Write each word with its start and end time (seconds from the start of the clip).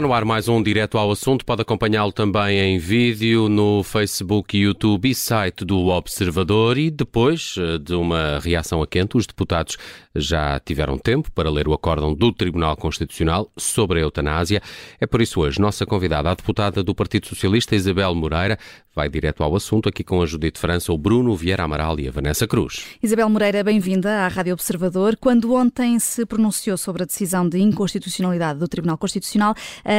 Está 0.00 0.08
no 0.08 0.14
ar 0.14 0.24
mais 0.24 0.48
um 0.48 0.62
direto 0.62 0.96
ao 0.96 1.10
assunto. 1.10 1.44
Pode 1.44 1.60
acompanhá-lo 1.60 2.10
também 2.10 2.58
em 2.58 2.78
vídeo 2.78 3.50
no 3.50 3.82
Facebook, 3.82 4.56
YouTube 4.56 5.10
e 5.10 5.14
site 5.14 5.62
do 5.62 5.88
Observador. 5.88 6.78
E 6.78 6.90
depois 6.90 7.56
eh, 7.58 7.76
de 7.76 7.92
uma 7.92 8.38
reação 8.38 8.80
a 8.80 8.86
quente, 8.86 9.18
os 9.18 9.26
deputados 9.26 9.76
já 10.16 10.58
tiveram 10.58 10.96
tempo 10.96 11.30
para 11.32 11.50
ler 11.50 11.68
o 11.68 11.74
acórdão 11.74 12.14
do 12.14 12.32
Tribunal 12.32 12.76
Constitucional 12.76 13.50
sobre 13.58 13.98
a 13.98 14.02
eutanásia. 14.02 14.62
É 14.98 15.06
por 15.06 15.20
isso 15.20 15.38
hoje 15.38 15.60
nossa 15.60 15.84
convidada, 15.84 16.30
a 16.30 16.34
deputada 16.34 16.82
do 16.82 16.94
Partido 16.94 17.26
Socialista, 17.26 17.76
Isabel 17.76 18.14
Moreira, 18.14 18.58
vai 18.94 19.08
direto 19.08 19.44
ao 19.44 19.54
assunto 19.54 19.88
aqui 19.88 20.02
com 20.02 20.20
a 20.20 20.26
Judite 20.26 20.58
França, 20.58 20.92
o 20.92 20.98
Bruno 20.98 21.36
Vieira 21.36 21.62
Amaral 21.62 21.98
e 22.00 22.08
a 22.08 22.10
Vanessa 22.10 22.46
Cruz. 22.46 22.86
Isabel 23.02 23.28
Moreira, 23.28 23.62
bem-vinda 23.62 24.24
à 24.24 24.28
Rádio 24.28 24.52
Observador. 24.52 25.16
Quando 25.16 25.54
ontem 25.54 25.98
se 26.00 26.26
pronunciou 26.26 26.76
sobre 26.76 27.04
a 27.04 27.06
decisão 27.06 27.48
de 27.48 27.58
inconstitucionalidade 27.58 28.58
do 28.58 28.66
Tribunal 28.66 28.98
Constitucional, 28.98 29.54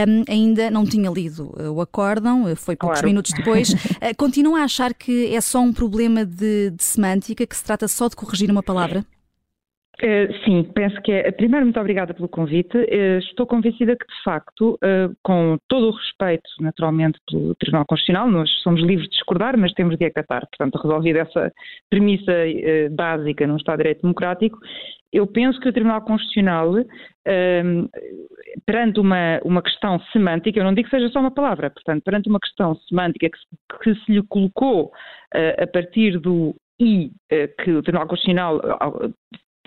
um, 0.08 0.24
ainda 0.28 0.72
não 0.72 0.86
tinha 0.86 1.10
lido 1.10 1.54
o 1.74 1.82
acórdão, 1.82 2.56
foi 2.56 2.76
poucos 2.76 3.00
claro. 3.00 3.08
minutos 3.08 3.32
depois. 3.34 3.70
Uh, 3.70 4.16
continua 4.18 4.62
a 4.62 4.64
achar 4.64 4.94
que 4.94 5.34
é 5.36 5.42
só 5.42 5.60
um 5.60 5.74
problema 5.74 6.26
de, 6.26 6.72
de 6.72 6.84
semântica, 6.84 7.46
que 7.46 7.56
se 7.56 7.64
trata 7.64 7.88
só 7.88 8.08
de 8.08 8.16
corrigir 8.16 8.50
uma 8.50 8.64
palavra? 8.64 9.06
Uh, 10.04 10.34
sim, 10.44 10.64
penso 10.74 11.00
que 11.04 11.12
é. 11.12 11.32
Primeiro, 11.32 11.64
muito 11.64 11.80
obrigada 11.80 12.12
pelo 12.12 12.28
convite. 12.28 12.76
Uh, 12.76 13.20
estou 13.20 13.46
convencida 13.46 13.96
que, 13.96 14.06
de 14.08 14.24
facto, 14.24 14.72
uh, 14.84 15.16
com 15.24 15.60
todo 15.68 15.90
o 15.90 15.92
respeito, 15.92 16.50
naturalmente, 16.60 17.20
pelo 17.30 17.54
Tribunal 17.56 17.86
Constitucional, 17.86 18.28
nós 18.28 18.50
somos 18.64 18.82
livres 18.82 19.08
de 19.08 19.12
discordar, 19.12 19.56
mas 19.60 19.74
temos 19.74 19.96
de 20.00 20.06
acatar. 20.06 20.48
Portanto, 20.50 20.82
resolvida 20.82 21.20
essa 21.20 21.52
premissa 21.88 22.34
básica 22.92 23.46
num 23.46 23.58
Estado 23.58 23.78
de 23.78 23.84
Direito 23.84 24.02
Democrático, 24.02 24.58
eu 25.14 25.28
penso 25.28 25.60
que 25.60 25.70
o 25.70 25.74
Tribunal 25.74 26.02
Constitucional, 26.02 26.74
perante 28.66 29.00
uma, 29.00 29.40
uma 29.44 29.62
questão 29.62 30.00
semântica, 30.12 30.60
eu 30.60 30.64
não 30.64 30.74
digo 30.74 30.90
que 30.90 30.96
seja 30.96 31.12
só 31.12 31.20
uma 31.20 31.32
palavra, 31.32 31.70
portanto, 31.70 32.02
perante 32.04 32.30
uma 32.30 32.40
questão 32.40 32.76
semântica 32.88 33.30
que, 33.30 33.78
que 33.84 33.96
se 34.02 34.12
lhe 34.14 34.24
colocou 34.24 34.92
a 35.34 35.68
partir 35.68 36.18
do 36.18 36.56
I 36.80 37.12
que 37.64 37.72
o 37.72 37.84
Tribunal 37.84 38.08
Constitucional 38.08 38.62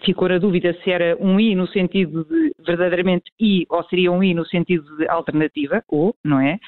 ficou 0.04 0.30
a 0.30 0.38
dúvida 0.38 0.76
se 0.82 0.90
era 0.90 1.16
um 1.20 1.38
I 1.40 1.54
no 1.54 1.66
sentido 1.66 2.24
de 2.24 2.52
verdadeiramente 2.64 3.30
I 3.40 3.64
ou 3.68 3.82
seria 3.84 4.12
um 4.12 4.22
I 4.22 4.34
no 4.34 4.44
sentido 4.46 4.96
de 4.96 5.08
alternativa, 5.08 5.82
ou, 5.88 6.14
não 6.24 6.40
é? 6.40 6.58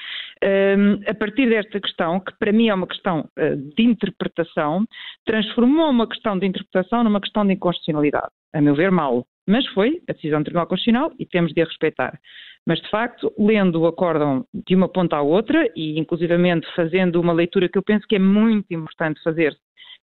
Um, 0.77 0.99
a 1.07 1.13
partir 1.13 1.49
desta 1.49 1.79
questão, 1.79 2.19
que 2.19 2.31
para 2.37 2.51
mim 2.51 2.69
é 2.69 2.73
uma 2.73 2.87
questão 2.87 3.27
uh, 3.37 3.55
de 3.75 3.83
interpretação, 3.83 4.85
transformou 5.25 5.89
uma 5.89 6.07
questão 6.07 6.37
de 6.37 6.45
interpretação 6.45 7.03
numa 7.03 7.21
questão 7.21 7.45
de 7.45 7.53
inconstitucionalidade. 7.53 8.31
A 8.53 8.61
meu 8.61 8.75
ver, 8.75 8.91
mal. 8.91 9.25
Mas 9.47 9.65
foi 9.67 10.01
a 10.09 10.13
decisão 10.13 10.39
do 10.41 10.45
Tribunal 10.45 10.67
Constitucional 10.67 11.11
e 11.17 11.25
temos 11.25 11.53
de 11.53 11.61
a 11.61 11.65
respeitar. 11.65 12.19
Mas, 12.65 12.81
de 12.81 12.89
facto, 12.89 13.31
lendo 13.39 13.79
o 13.79 13.87
acórdão 13.87 14.45
de 14.53 14.75
uma 14.75 14.89
ponta 14.89 15.15
à 15.15 15.21
outra 15.21 15.71
e, 15.73 15.97
inclusivamente, 15.97 16.67
fazendo 16.75 17.21
uma 17.21 17.31
leitura 17.31 17.69
que 17.69 17.77
eu 17.77 17.83
penso 17.83 18.05
que 18.05 18.17
é 18.17 18.19
muito 18.19 18.65
importante 18.71 19.23
fazer, 19.23 19.55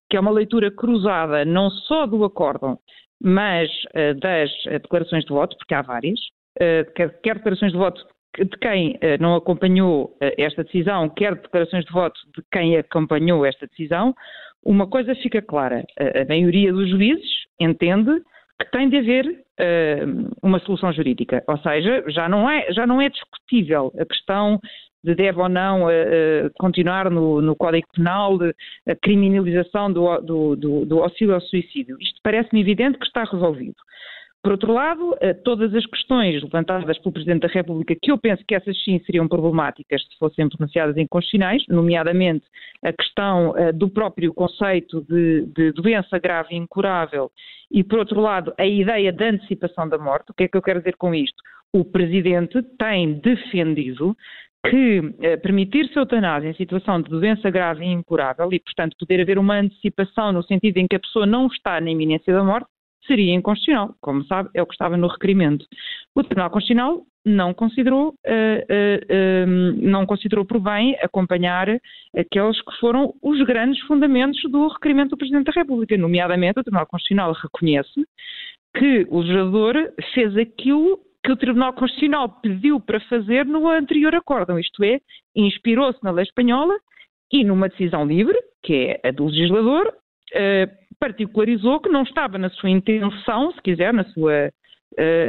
que 0.09 0.17
é 0.17 0.19
uma 0.19 0.31
leitura 0.31 0.71
cruzada 0.71 1.45
não 1.45 1.69
só 1.69 2.07
do 2.07 2.25
acórdão, 2.25 2.79
mas 3.21 3.69
uh, 3.69 4.19
das 4.19 4.49
uh, 4.65 4.79
declarações 4.79 5.23
de 5.23 5.29
voto, 5.29 5.55
porque 5.57 5.73
há 5.73 5.81
várias, 5.81 6.19
quer, 6.95 7.19
quer, 7.21 7.35
declarações 7.35 7.73
de 7.73 7.77
voto 7.77 8.01
de 8.37 8.57
quem 8.61 8.97
não 9.19 9.35
acompanhou 9.35 10.17
esta 10.37 10.63
decisão, 10.63 11.09
quer 11.09 11.35
declarações 11.35 11.83
de 11.83 11.91
voto 11.91 12.17
de 12.33 12.41
quem 12.49 12.77
acompanhou 12.77 13.45
esta 13.45 13.67
decisão, 13.67 14.15
uma 14.63 14.87
coisa 14.87 15.13
fica 15.15 15.41
clara: 15.41 15.83
a 15.99 16.25
maioria 16.29 16.71
dos 16.71 16.89
juízes 16.89 17.27
entende 17.59 18.21
que 18.57 18.71
tem 18.71 18.87
de 18.87 18.99
haver 18.99 19.43
uma 20.41 20.59
solução 20.59 20.93
jurídica, 20.93 21.43
ou 21.45 21.57
seja, 21.57 22.05
já 22.07 22.29
não 22.29 22.49
é, 22.49 22.71
já 22.71 22.87
não 22.87 23.01
é 23.01 23.09
discutível 23.09 23.91
a 23.99 24.05
questão 24.05 24.61
de 25.05 25.15
deve 25.15 25.39
ou 25.39 25.47
não 25.47 25.85
uh, 25.85 26.51
continuar 26.57 27.09
no, 27.09 27.41
no, 27.41 27.55
Código 27.55 27.87
Penal 27.93 28.37
a 28.87 28.95
criminalização 28.95 29.91
do, 29.91 30.17
do, 30.19 30.55
do, 30.55 30.85
do 30.85 31.03
auxílio 31.03 31.35
ao 31.35 31.41
suicídio. 31.41 31.97
Isto 32.01 32.19
parece-me 32.23 32.61
evidente 32.61 32.97
que 32.97 33.05
está 33.05 33.23
resolvido. 33.23 33.75
Por 34.45 34.51
outro 34.51 34.73
lado, 34.73 35.17
todas 35.43 35.73
as 35.73 35.83
questões 35.87 36.43
levantadas 36.43 36.99
pelo 36.99 37.13
Presidente 37.13 37.41
da 37.41 37.47
República, 37.47 37.95
que 37.99 38.11
eu 38.11 38.17
penso 38.19 38.43
que 38.47 38.53
essas 38.53 38.79
sim 38.83 39.01
seriam 39.03 39.27
problemáticas 39.27 40.03
se 40.03 40.15
fossem 40.19 40.47
pronunciadas 40.47 40.95
em 40.97 41.07
constitucionais, 41.07 41.63
nomeadamente 41.67 42.45
a 42.83 42.93
questão 42.93 43.55
do 43.73 43.89
próprio 43.89 44.31
conceito 44.35 45.01
de, 45.09 45.47
de, 45.47 45.71
doença 45.71 46.19
grave 46.19 46.53
e 46.53 46.57
incurável, 46.59 47.31
e 47.71 47.83
por 47.83 47.97
outro 47.97 48.21
lado, 48.21 48.53
a 48.59 48.67
ideia 48.67 49.11
da 49.11 49.29
antecipação 49.29 49.89
da 49.89 49.97
morte. 49.97 50.29
O 50.29 50.33
que 50.35 50.43
é 50.43 50.47
que 50.47 50.55
eu 50.55 50.61
quero 50.61 50.77
dizer 50.77 50.95
com 50.95 51.15
isto? 51.15 51.41
O 51.73 51.83
Presidente 51.83 52.61
tem 52.77 53.15
defendido 53.15 54.15
que 54.69 55.13
eh, 55.21 55.37
permitir-se 55.37 55.97
a 55.97 56.01
eutanásia 56.01 56.49
em 56.49 56.55
situação 56.55 57.01
de 57.01 57.09
doença 57.09 57.49
grave 57.49 57.83
e 57.83 57.91
incurável 57.91 58.49
e, 58.51 58.59
portanto, 58.59 58.95
poder 58.99 59.21
haver 59.21 59.37
uma 59.37 59.55
antecipação 59.59 60.31
no 60.31 60.43
sentido 60.43 60.77
em 60.77 60.87
que 60.87 60.95
a 60.95 60.99
pessoa 60.99 61.25
não 61.25 61.47
está 61.47 61.79
na 61.79 61.89
iminência 61.89 62.33
da 62.33 62.43
morte, 62.43 62.67
seria 63.05 63.33
inconstitucional. 63.33 63.95
Como 64.01 64.23
sabe, 64.25 64.49
é 64.53 64.61
o 64.61 64.65
que 64.65 64.73
estava 64.73 64.97
no 64.97 65.07
requerimento. 65.07 65.65
O 66.15 66.23
Tribunal 66.23 66.49
Constitucional 66.49 67.01
não 67.25 67.53
considerou, 67.53 68.09
uh, 68.09 68.13
uh, 68.13 69.47
não 69.81 70.05
considerou 70.05 70.45
por 70.45 70.59
bem 70.59 70.95
acompanhar 71.01 71.67
aqueles 72.15 72.61
que 72.61 72.79
foram 72.79 73.13
os 73.21 73.41
grandes 73.43 73.81
fundamentos 73.87 74.39
do 74.51 74.67
requerimento 74.67 75.11
do 75.11 75.17
Presidente 75.17 75.45
da 75.45 75.51
República. 75.51 75.97
Nomeadamente, 75.97 76.59
o 76.59 76.63
Tribunal 76.63 76.85
Constitucional 76.85 77.33
reconhece 77.33 78.05
que 78.77 79.07
o 79.09 79.21
legislador 79.21 79.75
fez 80.13 80.37
aquilo 80.37 80.99
que 81.25 81.31
o 81.31 81.35
Tribunal 81.35 81.73
Constitucional 81.73 82.29
pediu 82.39 82.79
para 82.79 82.99
fazer 83.01 83.45
no 83.45 83.67
anterior 83.67 84.13
acórdão, 84.13 84.59
isto 84.59 84.83
é, 84.83 84.99
inspirou-se 85.35 85.97
na 86.03 86.11
lei 86.11 86.23
espanhola 86.23 86.75
e 87.31 87.43
numa 87.43 87.67
decisão 87.67 88.05
livre, 88.05 88.37
que 88.61 88.99
é 89.03 89.09
a 89.09 89.11
do 89.11 89.25
legislador, 89.25 89.91
eh, 90.33 90.69
particularizou 90.99 91.79
que 91.79 91.89
não 91.89 92.03
estava 92.03 92.37
na 92.37 92.51
sua 92.51 92.69
intenção, 92.69 93.51
se 93.53 93.61
quiser, 93.63 93.91
na 93.91 94.03
sua 94.05 94.51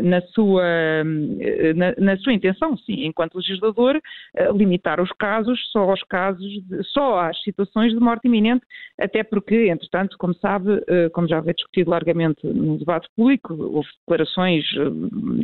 na 0.03 0.21
sua, 0.21 0.65
eh, 0.65 1.75
na, 1.75 1.94
na, 1.99 2.16
sua 2.19 2.32
intenção, 2.32 2.77
sim, 2.77 3.04
enquanto 3.04 3.37
legislador, 3.37 4.00
eh, 4.34 4.53
limitar 4.53 5.00
os 5.00 5.10
casos 5.12 5.59
só 5.72 5.91
aos 5.91 6.03
casos, 6.04 6.47
de, 6.65 6.84
só 6.84 7.21
às 7.21 7.41
situações 7.43 7.93
de 7.93 7.99
morte 7.99 8.26
iminente, 8.26 8.65
até 8.99 9.25
porque, 9.25 9.69
entretanto, 9.69 10.16
como 10.19 10.34
sabe, 10.34 10.82
como 11.12 11.28
já 11.28 11.43
foi 11.43 11.53
discutido 11.53 11.91
largamente 11.91 12.47
no 12.47 12.78
debate 12.78 13.09
público, 13.16 13.55
houve 13.55 13.88
declarações, 14.00 14.65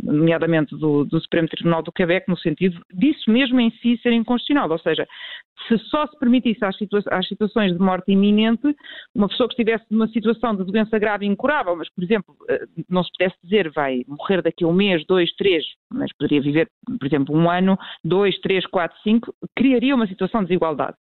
nomeadamente 0.02 0.76
do, 0.76 1.04
do 1.04 1.20
Supremo 1.20 1.48
Tribunal 1.48 1.82
do 1.82 1.92
Quebec, 1.92 2.28
no 2.28 2.38
sentido 2.38 2.80
disso 2.92 3.30
mesmo 3.30 3.60
em 3.60 3.70
si 3.72 3.98
ser 4.02 4.12
inconstitucional, 4.12 4.70
ou 4.70 4.78
seja, 4.78 5.06
se 5.68 5.78
só 5.78 6.06
se 6.06 6.18
permitisse 6.18 6.64
às, 6.64 6.76
situa 6.76 7.02
às, 7.10 7.26
situações 7.28 7.72
de 7.72 7.78
morte 7.78 8.12
iminente, 8.12 8.74
uma 9.14 9.28
pessoa 9.28 9.48
que 9.48 9.54
estivesse 9.54 9.84
numa 9.90 10.08
situação 10.08 10.56
de 10.56 10.64
doença 10.64 10.98
grave 10.98 11.26
incurável, 11.26 11.76
mas, 11.76 11.88
por 11.90 12.02
exemplo, 12.02 12.34
não 12.88 13.04
se 13.04 13.10
pudesse 13.12 13.36
dizer 13.42 13.70
vai 13.70 14.02
morrer 14.18 14.42
daqui 14.42 14.64
a 14.64 14.66
um 14.68 14.72
mês, 14.72 15.04
dois, 15.06 15.32
três, 15.34 15.64
mas 15.90 16.12
poderia 16.12 16.40
viver, 16.40 16.68
por 16.98 17.06
exemplo, 17.06 17.36
um 17.36 17.50
ano, 17.50 17.78
dois, 18.04 18.38
três, 18.40 18.66
quatro, 18.66 18.96
cinco, 19.02 19.34
criaria 19.56 19.94
uma 19.94 20.06
situação 20.06 20.40
de 20.40 20.48
desigualdade. 20.48 20.96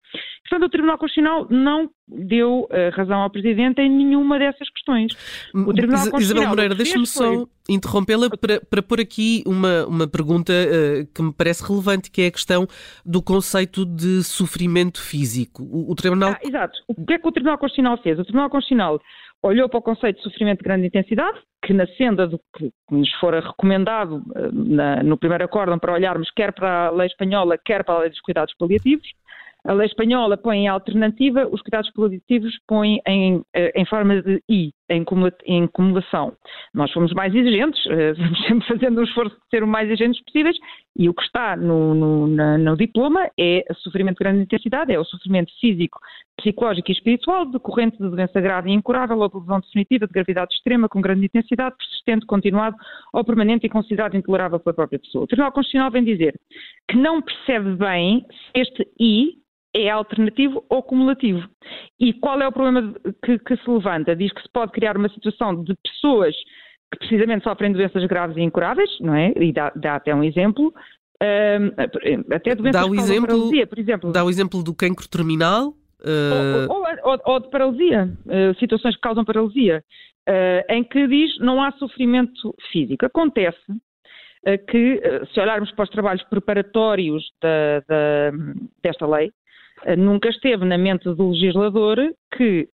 Portanto, 0.47 0.67
o 0.67 0.69
Tribunal 0.69 0.97
Constitucional 0.97 1.47
não 1.49 1.89
deu 2.07 2.63
uh, 2.63 2.95
razão 2.95 3.19
ao 3.19 3.29
Presidente 3.29 3.81
em 3.81 3.89
nenhuma 3.89 4.37
dessas 4.37 4.69
questões. 4.69 5.13
O 5.53 5.73
Tribunal 5.73 6.07
Is 6.17 6.23
Isabel 6.23 6.49
Moreira, 6.49 6.75
deixe-me 6.75 7.07
só 7.07 7.45
interrompê-la 7.69 8.29
para, 8.29 8.59
para 8.59 8.81
pôr 8.81 8.99
aqui 8.99 9.43
uma, 9.45 9.85
uma 9.85 10.07
pergunta 10.07 10.51
uh, 10.51 11.07
que 11.13 11.21
me 11.21 11.31
parece 11.33 11.65
relevante, 11.65 12.11
que 12.11 12.23
é 12.23 12.27
a 12.27 12.31
questão 12.31 12.67
do 13.05 13.21
conceito 13.21 13.85
de 13.85 14.23
sofrimento 14.23 15.01
físico. 15.01 15.63
O, 15.63 15.91
o 15.91 15.95
Tribunal... 15.95 16.31
Ah, 16.31 16.39
exato. 16.43 16.77
O 16.87 17.05
que 17.05 17.13
é 17.13 17.19
que 17.19 17.27
o 17.27 17.31
Tribunal 17.31 17.57
Constitucional 17.57 17.97
fez? 18.01 18.19
O 18.19 18.23
Tribunal 18.23 18.49
Constitucional 18.49 18.99
olhou 19.43 19.67
para 19.67 19.79
o 19.79 19.81
conceito 19.81 20.17
de 20.17 20.23
sofrimento 20.23 20.59
de 20.59 20.63
grande 20.63 20.87
intensidade, 20.87 21.39
que 21.63 21.73
na 21.73 21.87
senda 21.87 22.27
do 22.27 22.39
que 22.55 22.71
nos 22.89 23.11
fora 23.15 23.39
recomendado 23.39 24.23
eh, 24.35 24.49
na, 24.51 25.03
no 25.03 25.17
primeiro 25.17 25.45
acórdão 25.45 25.79
para 25.79 25.93
olharmos 25.93 26.29
quer 26.31 26.53
para 26.53 26.87
a 26.87 26.91
lei 26.91 27.07
espanhola, 27.07 27.57
quer 27.57 27.83
para 27.83 27.95
a 27.95 27.99
lei 27.99 28.09
dos 28.09 28.21
cuidados 28.21 28.53
paliativos, 28.57 29.07
a 29.63 29.73
lei 29.73 29.87
espanhola 29.87 30.37
põe 30.37 30.59
em 30.59 30.67
alternativa, 30.67 31.47
os 31.51 31.61
cuidados 31.61 31.91
paliativos 31.91 32.57
põem 32.67 32.99
em, 33.07 33.43
eh, 33.53 33.71
em 33.75 33.85
forma 33.85 34.21
de 34.21 34.41
I, 34.49 34.71
em, 34.93 35.63
acumulação. 35.63 36.33
Nós 36.73 36.91
fomos 36.91 37.13
mais 37.13 37.33
exigentes, 37.33 37.85
eh, 37.87 38.13
vamos 38.19 38.47
sempre 38.47 38.67
fazendo 38.67 38.99
um 38.99 39.03
esforço 39.03 39.35
de 39.35 39.49
ser 39.49 39.63
o 39.63 39.67
mais 39.67 39.87
exigentes 39.87 40.23
possíveis, 40.23 40.57
e 40.97 41.07
o 41.07 41.13
que 41.13 41.23
está 41.23 41.55
no, 41.55 41.93
no, 41.93 42.27
na, 42.27 42.57
no 42.57 42.75
diploma 42.75 43.29
é 43.39 43.63
sofrimento 43.75 44.17
de 44.17 44.23
grande 44.23 44.43
intensidade, 44.43 44.93
é 44.93 44.99
o 44.99 45.05
sofrimento 45.05 45.51
físico, 45.59 45.99
psicológico 46.37 46.91
e 46.91 46.93
espiritual 46.93 47.45
decorrente 47.45 47.97
de 47.97 48.09
doença 48.09 48.41
grave 48.41 48.69
e 48.69 48.73
incurável 48.73 49.17
ou 49.19 49.29
de 49.29 49.37
lesão 49.37 49.59
definitiva 49.59 50.07
de 50.07 50.13
gravidade 50.13 50.53
extrema 50.53 50.89
com 50.89 51.01
grande 51.01 51.25
intensidade, 51.25 51.75
persistente, 51.77 52.25
continuado 52.25 52.75
ou 53.13 53.23
permanente 53.23 53.65
e 53.65 53.69
considerado 53.69 54.15
intolerável 54.15 54.59
pela 54.59 54.73
própria 54.73 54.99
pessoa. 54.99 55.23
O 55.23 55.27
Tribunal 55.27 55.51
Constitucional 55.51 55.91
vem 55.91 56.03
dizer 56.03 56.35
que 56.89 56.97
não 56.97 57.21
percebe 57.21 57.75
bem 57.75 58.25
se 58.53 58.61
este 58.61 58.87
I 58.99 59.41
é 59.73 59.89
alternativo 59.89 60.63
ou 60.69 60.83
cumulativo. 60.83 61.47
E 61.99 62.13
qual 62.13 62.41
é 62.41 62.47
o 62.47 62.51
problema 62.51 62.93
que, 63.23 63.39
que, 63.39 63.55
se 63.57 63.69
levanta? 63.69 64.15
Diz 64.15 64.31
que 64.33 64.41
se 64.41 64.49
pode 64.49 64.71
criar 64.71 64.97
uma 64.97 65.09
situação 65.09 65.63
de 65.63 65.75
pessoas 65.83 66.35
que 66.91 66.99
precisamente 66.99 67.43
sofrem 67.43 67.71
doenças 67.71 68.03
graves 68.05 68.35
e 68.35 68.41
incuráveis, 68.41 68.89
não 68.99 69.15
é? 69.15 69.33
E 69.37 69.53
dá, 69.53 69.71
dá 69.75 69.95
até 69.95 70.13
um 70.13 70.23
exemplo, 70.23 70.73
até 72.33 72.55
doenças 72.55 72.81
dá 72.81 72.85
o 72.85 72.95
exemplo, 72.95 73.27
paralisia, 73.27 73.67
por 73.67 73.79
exemplo. 73.79 74.11
Dá 74.11 74.23
o 74.25 74.29
exemplo 74.29 74.63
do 74.63 74.75
cancro 74.75 75.07
terminal? 75.07 75.69
Uh... 76.01 76.67
Ou, 76.69 76.77
ou, 76.77 76.85
ou, 77.03 77.19
ou, 77.25 77.39
de 77.39 77.49
paralisia, 77.49 78.11
uh, 78.25 78.59
situações 78.59 78.95
que 78.95 79.01
causam 79.01 79.23
paralisia, 79.23 79.83
uh, 80.27 80.73
em 80.73 80.83
que 80.83 81.07
diz 81.07 81.37
não 81.39 81.61
há 81.63 81.71
sofrimento 81.73 82.53
físico. 82.71 83.05
Acontece 83.05 83.59
que, 84.67 84.99
se 85.31 85.39
olharmos 85.39 85.71
para 85.73 85.83
os 85.83 85.89
trabalhos 85.91 86.23
preparatórios 86.23 87.23
da, 87.39 87.79
da, 87.87 88.31
desta 88.81 89.05
lei, 89.05 89.31
nunca 89.97 90.29
esteve 90.29 90.65
na 90.65 90.77
mente 90.77 91.03
do 91.03 91.29
legislador 91.29 91.97
que 92.35 92.67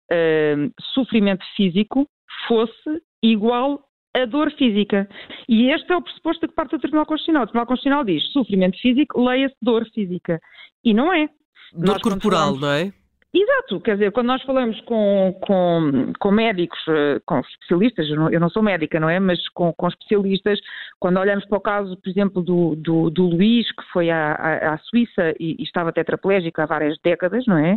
sofrimento 0.95 1.45
físico 1.57 2.09
fosse 2.47 3.03
igual 3.23 3.83
a 4.17 4.27
dor 4.27 4.53
física. 4.53 5.09
E 5.49 5.71
este 5.71 5.93
é 5.93 5.97
o 5.97 6.03
pressuposto 6.03 6.47
que 6.47 6.55
parte 6.55 6.71
do 6.71 6.79
Tribunal 6.79 7.07
Constitucional. 7.07 7.43
O 7.43 7.47
Tribunal 7.47 7.67
Constitucional 7.67 8.05
diz 8.05 8.23
sofrimento 8.33 8.79
físico, 8.81 9.25
leia-se 9.25 9.57
dor 9.61 9.85
física. 9.93 10.41
E 10.85 10.95
não 10.95 11.13
é. 11.13 11.29
Dor 11.73 11.95
Nós, 11.95 12.03
corporal, 12.03 12.57
não 12.57 12.71
é? 12.71 12.93
Exato, 13.37 13.81
quer 13.81 13.95
dizer, 13.95 14.13
quando 14.13 14.29
nós 14.29 14.41
falamos 14.45 14.81
com, 14.83 15.37
com, 15.45 16.13
com 16.21 16.31
médicos, 16.31 16.79
eh, 16.87 17.21
com 17.27 17.41
especialistas, 17.41 18.09
eu 18.09 18.15
não, 18.15 18.31
eu 18.31 18.39
não, 18.39 18.49
sou 18.49 18.63
médica, 18.63 19.01
não 19.01 19.09
é? 19.09 19.19
Mas 19.19 19.49
com, 19.49 19.73
com, 19.73 19.89
especialistas, 19.89 20.61
quando 21.01 21.19
olhamos 21.19 21.45
para 21.47 21.59
o 21.59 21.61
caso, 21.61 21.97
por 21.97 22.09
exemplo, 22.09 22.41
do, 22.41 22.77
do, 22.77 23.11
do 23.11 23.27
Luís, 23.27 23.67
que 23.73 23.83
foi 23.93 24.09
à, 24.09 24.75
à, 24.75 24.79
Suíça 24.79 25.35
e, 25.41 25.57
e, 25.59 25.65
estava 25.65 25.93
tetraplégico 25.93 26.61
há 26.61 26.67
várias 26.67 26.97
décadas, 27.03 27.45
não 27.49 27.59
é? 27.59 27.77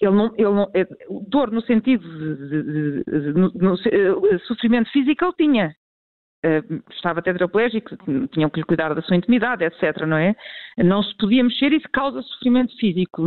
Ele 0.00 0.10
não, 0.10 0.34
ele 0.36 0.50
não, 0.50 0.68
é, 0.74 0.84
dor 1.28 1.52
no 1.52 1.62
sentido 1.62 2.02
de, 2.02 2.48
de, 2.48 3.02
de, 3.04 3.32
de 3.32 4.34
eh, 4.34 4.38
sofrimento 4.48 4.90
físico 4.90 5.24
ele 5.24 5.34
tinha, 5.38 5.76
estava 6.90 7.22
tetraplégico, 7.22 7.96
tinham 8.32 8.50
que 8.50 8.60
lhe 8.60 8.66
cuidar 8.66 8.94
da 8.94 9.02
sua 9.02 9.16
intimidade, 9.16 9.64
etc., 9.64 10.06
não 10.06 10.16
é? 10.16 10.34
Não 10.78 11.02
se 11.02 11.16
podia 11.16 11.42
mexer 11.42 11.72
isso 11.72 11.88
causa 11.92 12.22
sofrimento 12.22 12.76
físico, 12.78 13.22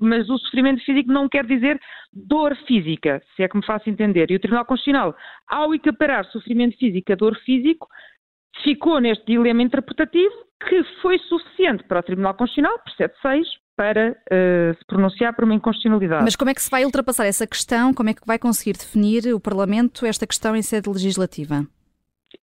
mas 0.00 0.28
o 0.28 0.38
sofrimento 0.38 0.84
físico 0.84 1.10
não 1.10 1.28
quer 1.28 1.46
dizer 1.46 1.80
dor 2.12 2.56
física, 2.66 3.22
se 3.34 3.42
é 3.42 3.48
que 3.48 3.56
me 3.56 3.64
faço 3.64 3.88
entender. 3.88 4.30
E 4.30 4.36
o 4.36 4.40
Tribunal 4.40 4.64
Constitucional, 4.64 5.14
ao 5.48 5.74
equiparar 5.74 6.24
sofrimento 6.26 6.76
físico 6.78 7.12
a 7.12 7.16
dor 7.16 7.36
físico, 7.44 7.88
ficou 8.62 9.00
neste 9.00 9.24
dilema 9.26 9.62
interpretativo 9.62 10.34
que 10.68 10.82
foi 11.02 11.18
suficiente 11.18 11.84
para 11.84 12.00
o 12.00 12.02
Tribunal 12.02 12.34
Constitucional, 12.34 12.78
por 12.78 12.92
7.6, 12.92 13.44
para 13.76 14.12
uh, 14.12 14.74
se 14.78 14.84
pronunciar 14.86 15.34
por 15.34 15.44
uma 15.44 15.54
inconstitucionalidade. 15.54 16.24
Mas 16.24 16.34
como 16.34 16.50
é 16.50 16.54
que 16.54 16.62
se 16.62 16.70
vai 16.70 16.84
ultrapassar 16.84 17.26
essa 17.26 17.46
questão? 17.46 17.92
Como 17.92 18.08
é 18.08 18.14
que 18.14 18.26
vai 18.26 18.38
conseguir 18.38 18.72
definir 18.72 19.34
o 19.34 19.38
Parlamento 19.38 20.06
esta 20.06 20.26
questão 20.26 20.56
em 20.56 20.62
sede 20.62 20.88
legislativa? 20.88 21.66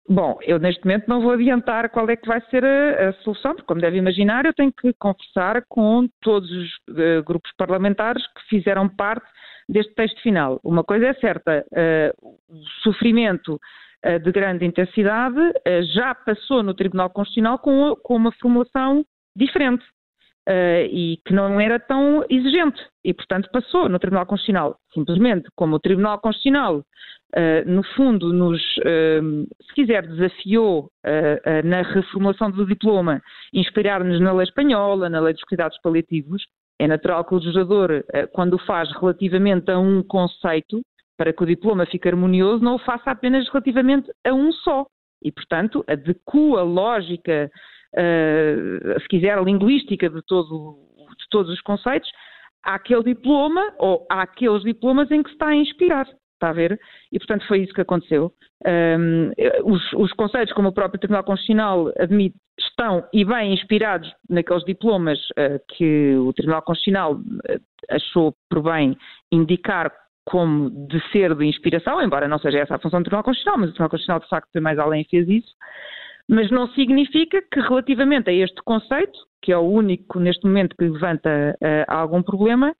Bom, 0.08 0.38
eu 0.44 0.60
neste 0.60 0.86
momento 0.86 1.08
não 1.08 1.20
vou 1.20 1.32
adiantar 1.32 1.90
qual 1.90 2.08
é 2.10 2.16
que 2.16 2.28
vai 2.28 2.40
ser 2.52 2.64
a, 2.64 3.10
a 3.10 3.14
solução, 3.24 3.54
porque 3.54 3.66
como 3.66 3.82
deve 3.82 3.98
imaginar, 3.98 4.46
eu 4.46 4.54
tenho 4.54 4.72
que 4.72 4.94
conversar 4.94 5.64
com 5.68 6.08
todos 6.22 6.50
os 6.52 6.70
uh, 6.90 7.24
grupos 7.24 7.52
parlamentares 7.58 8.24
que 8.28 8.42
fizeram 8.48 8.88
parte 8.88 9.26
deste 9.68 9.96
texto 9.96 10.22
final. 10.22 10.60
Uma 10.64 10.84
coisa 10.84 11.08
é 11.08 11.14
certa, 11.16 11.66
uh, 11.72 12.36
o 12.48 12.64
sofrimento 12.84 13.60
uh, 14.06 14.20
de 14.20 14.32
grande 14.32 14.64
intensidade 14.64 15.40
já 15.96 16.14
passou 16.14 16.62
no 16.62 16.76
Tribunal 16.76 17.10
Constitucional 17.10 17.58
com, 17.58 17.96
com 18.04 18.16
uma 18.16 18.32
formulação 18.34 19.04
diferente. 19.36 19.84
E 20.48 21.18
que 21.26 21.34
não 21.34 21.60
era 21.60 21.80
tão 21.80 22.24
exigente, 22.30 22.80
e 23.04 23.14
portanto 23.14 23.50
passou 23.52 23.90
no 23.90 24.00
Tribunal 24.00 24.26
Constitucional. 24.26 24.78
Simplesmente, 24.94 25.50
como 25.56 25.76
o 25.76 25.80
Tribunal 25.80 26.20
Constitucional 26.20 26.84
Uh, 27.36 27.70
no 27.70 27.84
fundo, 27.84 28.32
nos, 28.32 28.62
uh, 28.78 29.46
se 29.68 29.74
quiser, 29.74 30.08
desafiou 30.08 30.86
uh, 30.86 31.68
na 31.68 31.82
reformulação 31.82 32.50
do 32.50 32.66
diploma 32.66 33.22
inspirar-nos 33.54 34.22
na 34.22 34.32
lei 34.32 34.46
espanhola, 34.46 35.10
na 35.10 35.20
lei 35.20 35.34
dos 35.34 35.44
cuidados 35.44 35.78
paliativos. 35.82 36.46
É 36.80 36.88
natural 36.88 37.26
que 37.26 37.34
o 37.34 37.38
legislador, 37.38 38.06
quando 38.32 38.54
o 38.54 38.66
faz 38.66 38.90
relativamente 38.94 39.70
a 39.70 39.78
um 39.78 40.02
conceito, 40.02 40.82
para 41.18 41.34
que 41.34 41.44
o 41.44 41.46
diploma 41.46 41.86
fique 41.86 42.08
harmonioso, 42.08 42.64
não 42.64 42.76
o 42.76 42.80
faça 42.80 43.12
apenas 43.12 43.48
relativamente 43.50 44.10
a 44.26 44.34
um 44.34 44.52
só. 44.52 44.86
E, 45.22 45.32
portanto, 45.32 45.84
adequa 45.88 46.60
a 46.60 46.64
lógica, 46.64 47.50
se 47.96 49.08
quiser, 49.08 49.38
a 49.38 49.42
linguística 49.42 50.10
de, 50.10 50.22
todo, 50.24 50.78
de 51.18 51.30
todos 51.30 51.52
os 51.52 51.62
conceitos 51.62 52.10
àquele 52.64 53.04
diploma 53.04 53.62
ou 53.78 54.06
àqueles 54.10 54.64
diplomas 54.64 55.10
em 55.12 55.22
que 55.22 55.30
se 55.30 55.36
está 55.36 55.48
a 55.48 55.56
inspirar 55.56 56.08
está 56.36 56.50
a 56.50 56.54
ver? 56.54 56.80
E, 57.12 57.18
portanto, 57.18 57.48
foi 57.48 57.62
isso 57.62 57.74
que 57.74 57.82
aconteceu. 57.82 58.32
Um, 58.66 59.32
os, 59.64 59.94
os 59.94 60.12
conceitos, 60.14 60.54
como 60.54 60.70
o 60.70 60.74
próprio 60.74 61.00
Tribunal 61.00 61.24
Constitucional 61.24 61.92
admite, 61.98 62.36
estão 62.60 63.06
e 63.14 63.26
bem 63.26 63.54
inspirados 63.54 64.12
naqueles 64.30 64.64
diplomas 64.64 65.20
uh, 65.32 65.60
que 65.70 66.16
o 66.16 66.32
Tribunal 66.34 66.62
Constitucional 66.62 67.20
achou 67.90 68.34
por 68.50 68.64
bem 68.64 68.98
indicar 69.32 69.92
como 70.26 70.88
de 70.88 71.00
ser 71.12 71.36
de 71.36 71.46
inspiração, 71.46 72.02
embora 72.02 72.28
não 72.28 72.40
seja 72.40 72.60
essa 72.60 72.76
a 72.76 72.80
função 72.80 73.00
do 73.00 73.04
Tribunal 73.04 73.24
Constitucional, 73.24 73.60
mas 73.60 73.70
o 73.70 73.74
Tribunal 73.74 73.90
Constitucional 73.90 74.20
de 74.22 74.30
facto 74.30 74.62
mais 74.62 74.80
além 74.80 75.04
fez 75.06 75.28
isso, 75.28 75.54
mas 76.28 76.50
não 76.50 76.68
significa 76.70 77.42
que 77.42 77.60
relativamente 77.60 78.30
a 78.30 78.34
este 78.34 78.62
conceito, 78.64 79.18
que 79.42 79.52
é 79.52 79.58
o 79.58 79.62
único 79.62 80.20
neste 80.20 80.46
momento 80.46 80.76
que 80.76 80.88
levanta 80.88 81.56
uh, 81.62 81.86
algum 81.88 82.24
problema, 82.24 82.76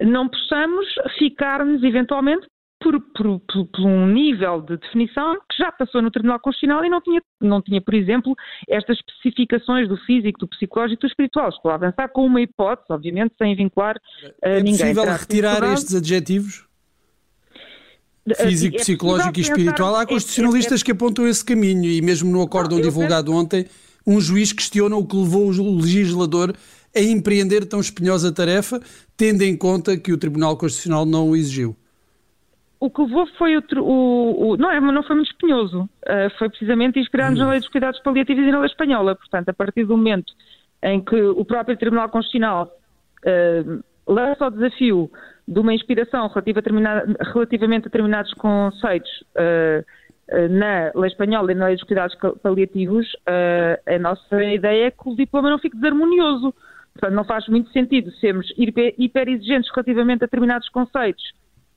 não 0.00 0.28
possamos 0.28 0.86
ficar-nos 1.18 1.82
eventualmente 1.82 2.46
por, 2.80 3.00
por, 3.12 3.40
por, 3.40 3.66
por, 3.66 3.84
um 3.84 4.06
nível 4.06 4.62
de 4.62 4.76
definição 4.76 5.34
que 5.50 5.58
já 5.58 5.72
passou 5.72 6.00
no 6.00 6.10
Tribunal 6.10 6.38
Constitucional 6.38 6.84
e 6.84 6.88
não 6.88 7.00
tinha, 7.00 7.20
não 7.40 7.60
tinha, 7.60 7.80
por 7.80 7.94
exemplo, 7.94 8.36
estas 8.68 8.98
especificações 8.98 9.88
do 9.88 9.96
físico, 9.96 10.38
do 10.38 10.48
psicológico 10.48 11.00
e 11.00 11.06
do 11.06 11.10
espiritual. 11.10 11.48
Estou 11.48 11.70
a 11.70 11.74
avançar 11.74 12.08
com 12.08 12.24
uma 12.24 12.40
hipótese, 12.40 12.86
obviamente, 12.90 13.34
sem 13.36 13.54
vincular 13.56 13.96
uh, 13.96 14.32
é 14.42 14.62
ninguém. 14.62 14.90
É 14.90 14.94
possível 14.94 15.04
retirar 15.04 15.72
estes 15.72 15.94
adjetivos? 15.96 16.67
Físico, 18.34 18.76
é 18.76 18.78
psicológico 18.78 19.38
e 19.38 19.42
espiritual. 19.42 19.96
Há 19.96 20.06
constitucionalistas 20.06 20.82
que 20.82 20.92
apontam 20.92 21.26
esse 21.26 21.44
caminho 21.44 21.84
e 21.84 22.00
mesmo 22.02 22.30
no 22.30 22.42
acórdão 22.42 22.80
divulgado 22.80 23.30
penso... 23.30 23.38
ontem, 23.38 23.66
um 24.06 24.20
juiz 24.20 24.52
questiona 24.52 24.96
o 24.96 25.06
que 25.06 25.16
levou 25.16 25.46
o 25.46 25.76
legislador 25.76 26.54
a 26.94 27.00
empreender 27.00 27.66
tão 27.66 27.80
espinhosa 27.80 28.32
tarefa, 28.32 28.80
tendo 29.16 29.42
em 29.42 29.56
conta 29.56 29.96
que 29.96 30.12
o 30.12 30.18
Tribunal 30.18 30.56
Constitucional 30.56 31.04
não 31.04 31.30
o 31.30 31.36
exigiu 31.36 31.76
o 32.80 32.90
que 32.90 33.02
levou 33.02 33.26
foi 33.36 33.56
o, 33.56 33.62
o, 33.78 34.50
o, 34.50 34.56
não, 34.56 34.70
é, 34.70 34.80
não 34.80 35.02
foi 35.02 35.16
muito 35.16 35.30
espinhoso, 35.30 35.82
uh, 35.82 36.38
foi 36.38 36.48
precisamente 36.48 36.98
inspirado-nos 36.98 37.40
na 37.40 37.50
lei 37.50 37.58
dos 37.58 37.68
cuidados 37.68 38.00
paliativos 38.00 38.44
e 38.44 38.50
na 38.50 38.58
lei 38.58 38.68
espanhola. 38.68 39.16
Portanto, 39.16 39.48
a 39.48 39.52
partir 39.52 39.84
do 39.84 39.96
momento 39.96 40.32
em 40.82 41.00
que 41.02 41.20
o 41.20 41.44
próprio 41.44 41.76
Tribunal 41.76 42.08
Constitucional 42.08 42.70
uh, 43.24 43.84
lança 44.06 44.46
o 44.46 44.50
desafio 44.50 45.10
de 45.48 45.58
uma 45.58 45.72
inspiração 45.72 46.28
relativa 46.28 46.60
a 46.60 47.32
relativamente 47.32 47.82
a 47.82 47.88
determinados 47.88 48.32
conceitos 48.34 49.10
uh, 49.34 49.84
na 50.50 50.92
lei 50.94 51.08
espanhola 51.08 51.50
e 51.50 51.54
na 51.54 51.66
lei 51.66 51.76
dos 51.76 51.84
cuidados 51.84 52.14
paliativos, 52.42 53.06
a 53.86 53.98
nossa 53.98 54.44
ideia 54.44 54.88
é 54.88 54.90
que 54.90 55.08
o 55.08 55.16
diploma 55.16 55.48
não 55.48 55.58
fique 55.58 55.74
desarmonioso. 55.74 56.54
Portanto, 56.92 57.14
não 57.14 57.24
faz 57.24 57.48
muito 57.48 57.70
sentido 57.70 58.10
sermos 58.16 58.52
hiper 58.58 59.28
exigentes 59.28 59.70
relativamente 59.70 60.24
a 60.24 60.26
determinados 60.26 60.68
conceitos 60.68 61.22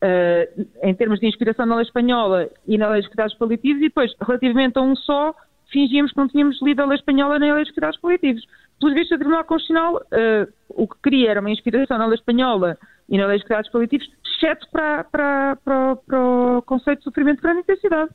uh, 0.01 0.67
em 0.83 0.93
termos 0.95 1.19
de 1.19 1.27
inspiração 1.27 1.65
na 1.65 1.75
lei 1.75 1.85
espanhola 1.85 2.49
e 2.67 2.77
na 2.77 2.89
lei 2.89 3.01
dos 3.01 3.07
cuidados 3.07 3.35
paliativos, 3.35 3.81
e 3.81 3.85
depois, 3.85 4.11
relativamente 4.19 4.77
a 4.77 4.81
um 4.81 4.95
só, 4.95 5.33
fingíamos 5.71 6.11
que 6.11 6.17
não 6.17 6.27
tínhamos 6.27 6.61
lido 6.61 6.81
a 6.81 6.85
lei 6.85 6.97
espanhola 6.97 7.39
nem 7.39 7.51
a 7.51 7.55
lei 7.55 7.63
dos 7.63 7.73
cuidados 7.73 7.99
paliativos. 7.99 8.43
Pelos 8.79 8.95
vistos, 8.95 9.15
o 9.15 9.19
Tribunal 9.19 9.45
Constitucional 9.45 9.95
uh, 9.95 10.51
o 10.69 10.87
que 10.87 10.95
queria 11.03 11.31
era 11.31 11.39
uma 11.39 11.51
inspiração 11.51 11.97
na 11.97 12.05
lei 12.05 12.15
espanhola 12.15 12.77
e 13.11 13.17
na 13.17 13.27
lei 13.27 13.37
dos 13.37 13.45
cuidados 13.45 13.69
paliativos, 13.69 14.09
exceto 14.25 14.65
para, 14.71 15.03
para, 15.03 15.57
para, 15.57 15.95
para 15.97 16.57
o 16.57 16.61
conceito 16.61 16.99
de 16.99 17.03
sofrimento 17.03 17.35
de 17.35 17.41
grande 17.41 17.59
intensidade. 17.59 18.09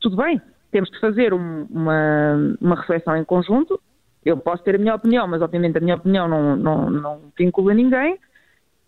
Tudo 0.00 0.16
bem, 0.16 0.40
temos 0.70 0.90
que 0.90 1.00
fazer 1.00 1.32
um, 1.32 1.66
uma, 1.70 2.56
uma 2.60 2.76
reflexão 2.76 3.16
em 3.16 3.24
conjunto. 3.24 3.80
Eu 4.22 4.36
posso 4.36 4.62
ter 4.62 4.74
a 4.74 4.78
minha 4.78 4.94
opinião, 4.94 5.26
mas 5.26 5.40
obviamente 5.40 5.78
a 5.78 5.80
minha 5.80 5.96
opinião 5.96 6.28
não, 6.28 6.56
não, 6.56 6.90
não 6.90 7.20
vincula 7.38 7.72
ninguém. 7.72 8.18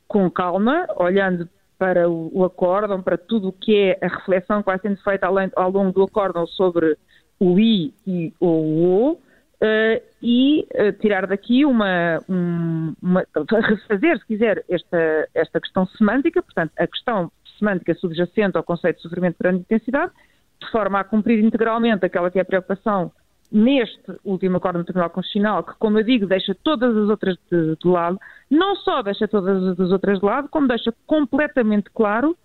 Com 0.07 0.31
calma, 0.31 0.87
olhando 0.97 1.49
para 1.79 2.09
o, 2.09 2.31
o 2.35 2.45
acórdão, 2.45 3.03
para 3.03 3.17
tudo 3.17 3.49
o 3.49 3.53
que 3.53 3.77
é 3.77 3.99
a 4.05 4.09
reflexão 4.09 4.61
que 4.61 4.67
vai 4.67 4.79
sendo 4.79 5.03
feita 5.03 5.27
ao 5.27 5.71
longo 5.71 5.93
do 5.93 6.03
acórdão 6.03 6.47
sobre 6.47 6.99
o 7.41 7.59
I 7.59 7.95
e 8.07 8.33
o 8.39 8.47
O, 8.47 9.19
uh, 9.61 10.03
e 10.23 10.67
uh, 10.75 10.93
tirar 11.01 11.27
daqui 11.27 11.65
uma, 11.65 12.19
um, 12.29 12.95
uma, 13.03 13.25
refazer, 13.63 14.19
se 14.19 14.27
quiser, 14.27 14.65
esta, 14.69 15.29
esta 15.35 15.61
questão 15.61 15.87
semântica, 15.87 16.43
portanto, 16.43 16.73
a 16.79 16.87
questão 16.87 17.31
semântica 17.59 17.95
subjacente 17.95 18.57
ao 18.57 18.63
conceito 18.63 18.97
de 18.97 19.03
sofrimento 19.03 19.35
de 19.35 19.43
grande 19.43 19.61
intensidade, 19.61 20.13
de 20.61 20.71
forma 20.71 21.01
a 21.01 21.05
cumprir 21.05 21.43
integralmente 21.43 22.05
aquela 22.05 22.31
que 22.31 22.39
é 22.39 22.43
a 22.43 22.45
preocupação 22.45 23.13
neste 23.51 24.19
último 24.25 24.57
acordo 24.57 24.79
no 24.79 24.85
Tribunal 24.85 25.11
Constitucional, 25.11 25.63
que, 25.63 25.75
como 25.79 25.99
eu 25.99 26.03
digo, 26.03 26.27
deixa 26.27 26.55
todas 26.55 26.97
as 26.97 27.09
outras 27.09 27.37
de, 27.51 27.77
de, 27.77 27.89
lado, 27.89 28.19
não 28.51 28.75
só 28.77 29.03
deixa 29.03 29.29
todas 29.29 29.79
as 29.79 29.91
outras 29.93 30.19
de 30.19 30.27
lado, 30.27 30.49
como 30.49 30.67
deixa 30.67 30.93
completamente 31.07 31.89
claro 31.91 32.37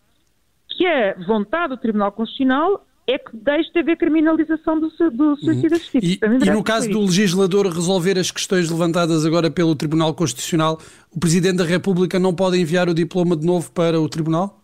que 0.69 0.85
a 0.85 1.15
vontade 1.25 1.69
do 1.69 1.77
Tribunal 1.77 2.11
Constitucional 2.11 2.85
é 3.13 3.17
que 3.17 3.35
deixe 3.35 3.71
de 3.71 3.79
haver 3.79 3.97
criminalização 3.97 4.79
do, 4.79 4.89
do 5.11 5.35
suicídio 5.37 5.75
assistido. 5.75 6.25
Uhum. 6.25 6.37
E, 6.39 6.47
e 6.47 6.51
no 6.51 6.63
caso 6.63 6.89
do 6.89 7.01
legislador 7.01 7.67
resolver 7.67 8.17
as 8.17 8.31
questões 8.31 8.69
levantadas 8.69 9.25
agora 9.25 9.49
pelo 9.49 9.75
Tribunal 9.75 10.13
Constitucional, 10.13 10.79
o 11.15 11.19
Presidente 11.19 11.57
da 11.57 11.65
República 11.65 12.19
não 12.19 12.33
pode 12.33 12.59
enviar 12.59 12.89
o 12.89 12.93
diploma 12.93 13.35
de 13.35 13.45
novo 13.45 13.71
para 13.71 13.99
o 13.99 14.07
Tribunal? 14.07 14.59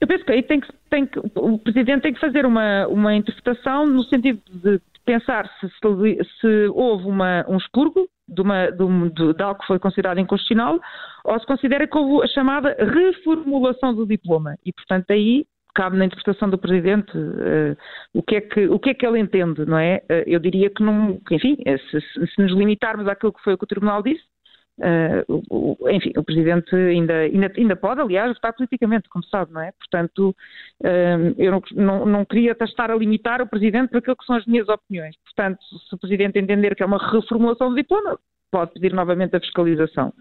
Eu 0.00 0.06
penso 0.06 0.24
que 0.24 0.32
aí 0.32 0.42
tem 0.42 0.60
que, 0.60 0.68
tem 0.90 1.06
que, 1.06 1.18
o 1.18 1.58
Presidente 1.58 2.02
tem 2.02 2.14
que 2.14 2.20
fazer 2.20 2.46
uma, 2.46 2.86
uma 2.86 3.14
interpretação 3.14 3.86
no 3.86 4.04
sentido 4.04 4.40
de 4.62 4.80
pensar 5.04 5.50
se, 5.58 5.68
se, 5.68 6.24
se 6.40 6.68
houve 6.72 7.06
uma, 7.06 7.44
um 7.48 7.56
expurgo 7.56 8.08
de, 8.28 8.42
uma, 8.42 8.70
de, 8.70 9.10
de, 9.10 9.34
de, 9.34 9.42
algo 9.42 9.60
que 9.60 9.66
foi 9.66 9.78
considerado 9.78 10.20
inconstitucional 10.20 10.78
ou 11.24 11.40
se 11.40 11.46
considera 11.46 11.86
que 11.86 11.96
houve 11.96 12.24
a 12.24 12.28
chamada 12.28 12.76
reformulação 12.78 13.94
do 13.94 14.06
diploma. 14.06 14.56
E, 14.64 14.72
portanto, 14.72 15.10
aí 15.10 15.46
cabe 15.78 15.96
na 15.96 16.06
interpretação 16.06 16.50
do 16.50 16.58
Presidente 16.58 17.16
uh, 17.16 17.76
o, 18.12 18.20
que 18.20 18.34
é 18.34 18.40
que, 18.40 18.66
o 18.66 18.80
que 18.80 18.90
é 18.90 18.94
que 18.94 19.06
ele 19.06 19.20
entende, 19.20 19.64
não 19.64 19.78
é? 19.78 20.02
Uh, 20.10 20.24
eu 20.26 20.40
diria 20.40 20.68
que, 20.68 20.82
não, 20.82 21.20
que 21.20 21.36
enfim, 21.36 21.56
eh, 21.64 21.78
se, 21.78 22.00
se, 22.00 22.42
nos 22.42 22.52
limitarmos 22.52 23.06
àquilo 23.06 23.32
que 23.32 23.40
foi 23.44 23.54
o 23.54 23.58
que 23.58 23.62
o 23.62 23.66
Tribunal 23.68 24.02
disse, 24.02 24.24
uh, 24.80 25.88
enfim, 25.88 26.10
o 26.16 26.24
Presidente 26.24 26.74
ainda, 26.74 27.14
ainda, 27.14 27.52
ainda 27.56 27.76
pode, 27.76 28.00
aliás, 28.00 28.34
votar 28.34 28.54
politicamente, 28.54 29.08
como 29.08 29.24
sabe, 29.26 29.52
não 29.52 29.60
é? 29.60 29.70
Portanto, 29.70 30.34
eu 31.36 31.52
não, 31.52 31.62
não, 31.76 32.06
não, 32.06 32.24
queria 32.24 32.56
estar 32.60 32.90
a 32.90 32.96
limitar 32.96 33.40
o 33.40 33.46
Presidente 33.46 33.90
para 33.90 34.00
aquilo 34.00 34.16
que 34.16 34.26
são 34.26 34.34
as 34.34 34.46
minhas 34.46 34.68
opiniões. 34.68 35.14
Portanto, 35.22 35.60
se 35.62 35.94
o 35.94 35.98
Presidente 35.98 36.40
entender 36.40 36.74
que 36.74 36.82
é 36.82 36.86
uma 36.86 36.98
reformulação 37.12 37.70
do 37.70 37.76
diploma, 37.76 38.18
pode 38.50 38.72
pedir 38.72 38.92
novamente 38.92 39.36
a 39.36 39.40
fiscalização. 39.40 40.12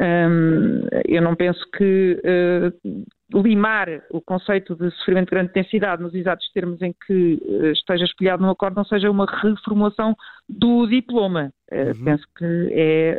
Um, 0.00 0.86
eu 1.06 1.20
não 1.20 1.36
penso 1.36 1.60
que 1.76 2.18
uh, 2.24 3.42
limar 3.42 3.88
o 4.10 4.20
conceito 4.22 4.74
de 4.74 4.90
sofrimento 4.92 5.26
de 5.26 5.30
grande 5.32 5.50
intensidade 5.50 6.02
nos 6.02 6.14
exatos 6.14 6.50
termos 6.52 6.80
em 6.80 6.94
que 7.06 7.40
uh, 7.44 7.66
esteja 7.66 8.04
espelhado 8.04 8.42
no 8.42 8.50
acordo 8.50 8.76
não 8.76 8.84
seja 8.84 9.10
uma 9.10 9.26
reformulação 9.26 10.16
do 10.48 10.86
diploma. 10.86 11.52
Uh, 11.70 11.88
uhum. 11.88 12.04
Penso 12.04 12.24
que 12.36 12.68
é 12.72 13.18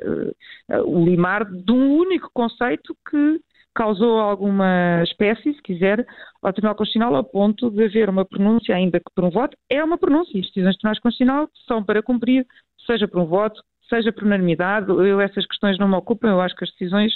o 0.84 1.06
limar 1.06 1.46
de 1.46 1.72
um 1.72 1.98
único 1.98 2.30
conceito 2.34 2.96
que 3.10 3.40
causou 3.76 4.20
alguma 4.20 5.02
espécie, 5.04 5.54
se 5.54 5.62
quiser, 5.62 6.06
ao 6.42 6.54
Tribunal 6.54 6.76
Constitucional 6.76 7.16
ao 7.16 7.24
ponto 7.24 7.72
de 7.72 7.86
haver 7.86 8.10
uma 8.10 8.26
pronúncia, 8.26 8.76
ainda 8.76 9.00
que 9.00 9.12
por 9.16 9.26
um 9.26 9.32
voto, 9.32 9.58
é 9.70 9.84
uma 9.84 9.98
pronúncia. 9.98 10.40
As 10.40 10.48
decisões 10.48 10.76
do 10.76 10.80
Tribunal 10.80 11.02
Constitucional 11.02 11.50
são 11.68 11.84
para 11.84 12.04
cumprir, 12.04 12.46
seja 12.86 13.08
por 13.08 13.22
um 13.22 13.26
voto, 13.26 13.62
seja 13.94 14.12
por 14.12 14.24
unanimidade, 14.24 14.90
eu 14.90 15.22
essas 15.22 15.46
questões 15.46 15.78
não 15.78 15.88
me 15.88 15.96
ocupam, 15.96 16.30
eu 16.30 16.42
acho 16.42 16.56
que 16.56 16.64
as 16.64 16.72
decisões 16.72 17.14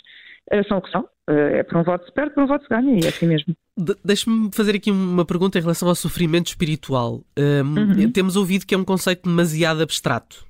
uh, 0.51 0.67
são 0.67 0.77
o 0.77 0.81
que 0.81 0.91
são. 0.91 1.01
Uh, 1.29 1.55
é 1.55 1.63
por 1.63 1.77
um 1.77 1.83
voto 1.83 2.05
se 2.05 2.13
perde, 2.13 2.33
por 2.33 2.43
um 2.43 2.47
voto 2.47 2.63
se 2.63 2.69
ganha, 2.69 2.99
e 2.99 3.05
é 3.05 3.09
assim 3.09 3.27
mesmo. 3.27 3.55
De 3.77 3.95
Deixe-me 4.03 4.49
fazer 4.53 4.75
aqui 4.75 4.91
uma 4.91 5.25
pergunta 5.25 5.57
em 5.57 5.61
relação 5.61 5.87
ao 5.89 5.95
sofrimento 5.95 6.47
espiritual. 6.47 7.21
Um, 7.37 7.79
uhum. 7.79 8.11
Temos 8.11 8.35
ouvido 8.35 8.65
que 8.65 8.73
é 8.73 8.77
um 8.77 8.85
conceito 8.85 9.27
demasiado 9.27 9.81
abstrato. 9.81 10.46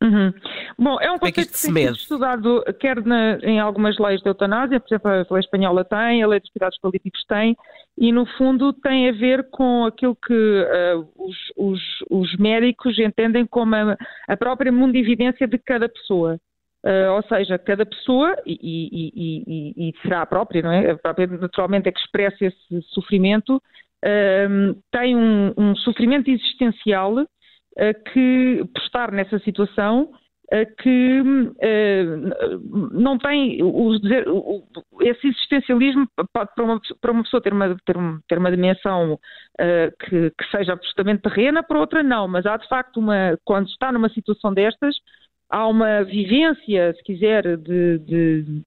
Uhum. 0.00 0.32
Bom, 0.78 0.96
é 1.00 1.10
um 1.10 1.16
é 1.16 1.18
conceito 1.18 1.34
que, 1.34 1.66
que 1.66 1.72
tem 1.72 1.86
sido 1.86 1.96
estudado 1.96 2.64
quer 2.78 3.04
na, 3.04 3.38
em 3.42 3.58
algumas 3.58 3.98
leis 3.98 4.20
de 4.20 4.28
eutanásia, 4.28 4.78
por 4.78 4.86
exemplo, 4.88 5.10
a 5.10 5.34
lei 5.34 5.40
espanhola 5.40 5.84
tem, 5.84 6.22
a 6.22 6.26
lei 6.26 6.38
dos 6.38 6.50
cuidados 6.50 6.78
paliativos 6.78 7.24
tem, 7.24 7.56
e 7.96 8.12
no 8.12 8.24
fundo 8.24 8.72
tem 8.72 9.08
a 9.08 9.12
ver 9.12 9.50
com 9.50 9.84
aquilo 9.84 10.14
que 10.14 10.32
uh, 10.32 11.08
os, 11.16 11.36
os, 11.56 11.80
os, 12.08 12.36
médicos 12.36 12.96
entendem 12.96 13.44
como 13.44 13.74
a, 13.74 13.96
a 14.28 14.36
própria 14.36 14.70
mundividência 14.70 15.48
de 15.48 15.58
cada 15.58 15.88
pessoa. 15.88 16.38
Uh, 16.84 17.10
ou 17.16 17.22
seja, 17.24 17.58
cada 17.58 17.84
pessoa, 17.84 18.36
e, 18.46 18.52
e, 18.52 19.12
e, 19.16 19.88
e, 19.88 19.94
será 20.00 20.22
a 20.22 20.26
própria, 20.26 20.62
não 20.62 20.70
é? 20.70 20.92
A 20.92 20.96
própria, 20.96 21.26
naturalmente, 21.26 21.88
é 21.88 21.92
que 21.92 21.98
expressa 21.98 22.44
esse 22.44 22.82
sofrimento, 22.94 23.56
uh, 23.56 24.82
tem 24.92 25.16
um, 25.16 25.52
um, 25.56 25.74
sofrimento 25.74 26.30
existencial 26.30 27.26
que, 28.12 28.64
por 28.74 28.82
estar 28.82 29.12
nessa 29.12 29.38
situação, 29.40 30.10
que 30.78 31.22
não 32.90 33.18
tem 33.18 33.58
esse 35.02 35.28
existencialismo 35.28 36.08
para 36.32 36.64
uma, 36.64 36.80
para 37.00 37.12
uma 37.12 37.22
pessoa 37.22 37.42
ter 37.42 37.52
uma, 37.52 37.76
ter, 37.84 37.96
ter 38.26 38.38
uma 38.38 38.50
dimensão 38.50 39.20
que, 40.00 40.30
que, 40.30 40.50
seja 40.50 40.72
absolutamente 40.72 41.22
terrena, 41.22 41.62
para 41.62 41.78
outra 41.78 42.02
não, 42.02 42.26
mas 42.26 42.46
há 42.46 42.56
de 42.56 42.66
facto 42.66 42.98
uma, 42.98 43.38
quando 43.44 43.68
está 43.68 43.92
numa 43.92 44.08
situação 44.08 44.54
destas, 44.54 44.96
há 45.50 45.66
uma 45.66 46.02
vivência, 46.04 46.94
se 46.94 47.02
quiser, 47.02 47.56
de, 47.58 47.98
de, 47.98 48.62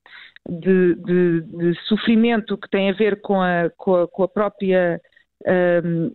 de, 0.48 0.96
de 1.42 1.80
sofrimento 1.88 2.58
que 2.58 2.70
tem 2.70 2.90
a 2.90 2.94
ver 2.94 3.22
com 3.22 3.42
a, 3.42 3.70
com 3.76 3.96
a, 3.96 4.08
com 4.08 4.24
a 4.24 4.28
própria 4.28 5.02
um, 5.84 6.12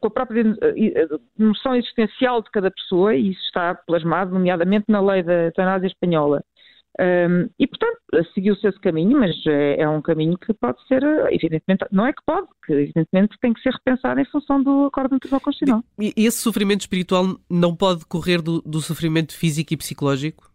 com 0.00 0.06
a 0.06 0.10
própria 0.10 0.44
noção 1.38 1.74
existencial 1.74 2.42
de 2.42 2.50
cada 2.50 2.70
pessoa, 2.70 3.14
e 3.14 3.30
isso 3.30 3.42
está 3.42 3.74
plasmado, 3.74 4.32
nomeadamente, 4.32 4.86
na 4.88 5.00
lei 5.00 5.22
da 5.22 5.44
eutanásia 5.44 5.86
espanhola. 5.86 6.42
Um, 7.00 7.50
e, 7.58 7.66
portanto, 7.66 7.98
seguiu-se 8.34 8.66
esse 8.68 8.78
caminho, 8.80 9.18
mas 9.18 9.34
é, 9.46 9.80
é, 9.80 9.88
um 9.88 10.00
caminho 10.00 10.38
que 10.38 10.54
pode 10.54 10.78
ser, 10.86 11.02
evidentemente, 11.30 11.84
não 11.90 12.06
é 12.06 12.12
que 12.12 12.22
pode, 12.24 12.46
que 12.64 12.72
evidentemente 12.72 13.36
tem 13.40 13.52
que 13.52 13.60
ser 13.62 13.72
repensado 13.72 14.20
em 14.20 14.24
função 14.26 14.62
do 14.62 14.84
acordo 14.84 15.18
Tribunal 15.18 15.40
Constitucional. 15.40 15.84
E 15.98 16.12
esse 16.16 16.38
sofrimento 16.38 16.82
espiritual 16.82 17.36
não 17.50 17.74
pode 17.74 18.00
decorrer 18.00 18.40
do, 18.40 18.62
do 18.62 18.80
sofrimento 18.80 19.36
físico 19.36 19.74
e 19.74 19.76
psicológico? 19.76 20.54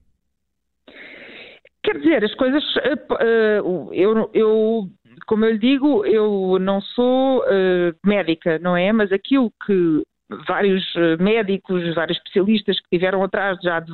Quer 1.84 1.98
dizer, 1.98 2.24
as 2.24 2.36
coisas. 2.36 2.64
Uh, 2.76 3.94
eu, 3.94 4.30
eu, 4.34 4.90
como 5.28 5.46
eu 5.46 5.52
lhe 5.52 5.60
digo, 5.60 6.06
eu 6.06 6.58
não 6.60 6.82
sou 6.82 7.40
uh, 7.40 7.96
médica, 8.06 8.60
não 8.60 8.76
é? 8.76 8.92
Mas 8.92 9.12
aquilo 9.12 9.52
que 9.66 10.04
vários 10.48 10.84
médicos, 11.20 11.96
vários 11.96 12.18
especialistas 12.18 12.78
que 12.78 12.86
estiveram 12.86 13.24
atrás 13.24 13.58
já 13.64 13.80
de 13.80 13.92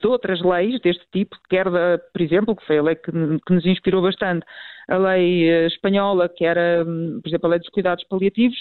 de 0.00 0.06
outras 0.06 0.40
leis 0.42 0.80
deste 0.80 1.04
tipo, 1.12 1.36
quer, 1.48 1.70
da, 1.70 1.98
por 1.98 2.22
exemplo, 2.22 2.56
que 2.56 2.66
foi 2.66 2.78
a 2.78 2.82
lei 2.82 2.96
que, 2.96 3.12
que, 3.12 3.52
nos 3.52 3.66
inspirou 3.66 4.02
bastante, 4.02 4.44
a 4.88 4.96
lei 4.96 5.48
eh, 5.48 5.66
espanhola, 5.66 6.28
que 6.28 6.44
era, 6.44 6.84
hum, 6.86 7.20
por 7.22 7.28
exemplo, 7.28 7.46
a 7.46 7.50
lei 7.50 7.58
dos 7.58 7.68
cuidados 7.68 8.04
paliativos, 8.04 8.56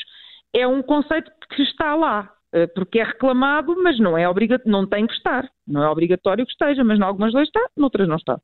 é 0.53 0.67
um 0.67 0.81
conceito 0.81 1.31
que 1.55 1.63
está 1.63 1.95
lá, 1.95 2.31
eh, 2.53 2.67
porque 2.67 2.99
é 2.99 3.03
reclamado, 3.03 3.75
mas 3.81 3.99
não 3.99 4.17
é 4.17 4.27
obrigatório, 4.27 4.71
não 4.71 4.87
tem 4.87 5.07
que 5.07 5.13
estar. 5.13 5.49
Não 5.67 5.83
é 5.83 5.89
obrigatório 5.89 6.45
que 6.45 6.51
esteja, 6.51 6.83
mas 6.83 6.99
em 6.99 7.03
algumas 7.03 7.33
leis 7.33 7.47
está, 7.47 7.65
noutras 7.77 8.07
não 8.07 8.17
está. 8.17 8.39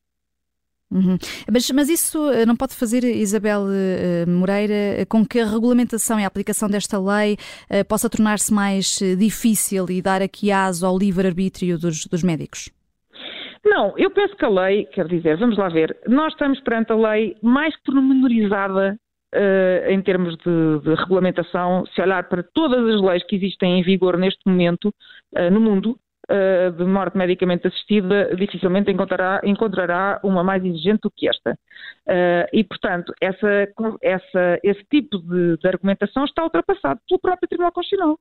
Uhum. 0.92 1.18
Mas, 1.51 1.70
mas, 1.72 1.89
isso 1.89 2.30
eh, 2.32 2.46
não 2.46 2.56
pode 2.56 2.75
fazer, 2.75 3.04
Isabel 3.04 3.62
uh, 3.63 4.30
Moreira, 4.30 5.06
com 5.10 5.25
que 5.25 5.39
a 5.39 5.46
regulamentação 5.46 6.20
e 6.20 6.24
a 6.24 6.27
aplicação 6.27 6.70
desta 6.70 7.00
lei 7.00 7.34
uh, 7.34 7.84
possa 7.88 8.10
tornar-se 8.10 8.54
mais 8.54 9.00
difícil 9.18 9.88
e 9.89 10.01
dar 10.01 10.22
aqui 10.22 10.51
aso 10.51 10.86
ao 10.86 10.98
livre-arbítrio 10.98 11.77
dos, 11.77 12.06
dos 12.06 12.24
médicos? 12.24 12.70
Não, 13.65 13.98
eu 13.98 14.12
penso 14.12 14.36
que 14.36 14.46
a 14.46 14.50
lei, 14.50 14.86
quer 14.86 15.08
dizer, 15.08 15.38
vamos 15.38 15.58
lá 15.58 15.70
ver, 15.70 15.98
nós 16.08 16.32
estamos 16.34 16.60
perante 16.62 16.92
a 16.92 16.96
lei 16.96 17.36
mais 17.42 17.75
pormenorizada 17.84 18.96
uh, 19.34 19.89
em 19.89 20.01
termos 20.04 20.38
de, 20.38 20.80
de, 20.84 20.96
regulamentação, 20.96 21.84
se 21.88 22.01
olhar 22.01 22.30
para 22.30 22.44
todas 22.44 22.86
as 22.94 23.01
leis 23.01 23.24
que 23.25 23.36
existem 23.36 23.80
em 23.80 23.84
vigor 23.84 24.18
neste 24.18 24.39
momento 24.46 24.94
uh, 25.36 25.51
no 25.51 25.60
mundo, 25.60 25.98
uh, 26.29 26.72
de 26.72 26.84
morte 26.86 27.17
medicamente 27.17 27.67
assistida, 27.67 28.36
dificilmente 28.36 28.91
encontrará, 28.91 29.41
encontrará 29.44 30.20
uma 30.24 30.44
mais 30.44 30.63
exigente 30.63 31.01
do 31.03 31.12
que 31.12 31.27
esta. 31.29 31.58
e, 32.53 32.63
portanto, 32.63 33.13
essa, 33.22 33.67
essa, 34.01 34.60
esse 34.63 34.84
tipo 34.91 35.17
de, 35.20 35.58
de 35.58 35.67
argumentação 35.67 36.25
está 36.25 36.44
ultrapassado 36.44 37.00
pelo 37.08 37.20
próprio 37.20 37.50
Tribunal 37.50 37.72
Constitucional. 37.72 38.20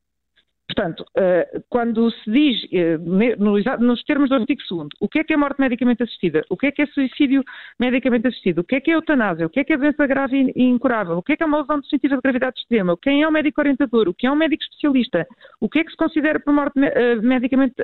Portanto, 0.66 1.04
eh, 1.14 1.62
quando 1.68 2.11
se 2.11 2.30
diz, 2.30 2.66
eh, 2.73 2.97
nos 2.97 4.02
termos 4.04 4.30
do 4.30 4.37
artigo 4.37 4.62
2 4.68 4.88
o 4.99 5.09
que 5.09 5.18
é 5.18 5.25
que 5.25 5.35
é 5.35 5.37
morte 5.37 5.61
medicamente 5.61 6.02
assistida, 6.02 6.42
o 6.49 6.56
que 6.56 6.68
é 6.68 6.73
que 6.73 6.83
é 6.83 6.87
suicídio 6.87 7.44
medicamente 7.78 8.28
assistido, 8.28 8.61
o 8.61 8.64
que 8.64 8.76
é 8.76 8.80
que 8.80 8.90
é 8.90 8.94
eutanásia, 8.94 9.47
o 9.47 9.50
que 9.50 9.61
é 9.61 9.64
que 9.64 9.75
é 9.75 9.76
doença 9.76 10.06
grave 10.06 10.52
e 10.56 10.62
incurável, 10.62 11.18
o 11.18 11.23
que 11.23 11.33
é 11.33 11.37
que 11.37 11.42
é 11.42 11.47
uma 11.47 11.61
lesão 11.61 11.80
distintiva 11.80 12.16
de 12.16 12.23
gravidade 12.23 12.59
extrema, 12.59 12.97
quem 13.00 13.23
é 13.23 13.28
o 13.28 13.30
médico 13.30 13.61
orientador, 13.61 14.09
o 14.09 14.14
que 14.14 14.26
é 14.26 14.30
um 14.30 14.37
médico 14.37 14.62
especialista, 14.62 15.26
o 15.61 15.68
que 15.68 15.80
é 15.80 15.85
que 15.85 15.90
se 15.90 15.97
considera 15.99 16.40
por 16.40 16.54
morte 16.54 16.80
eh, 16.83 17.16
medicamente 17.16 17.75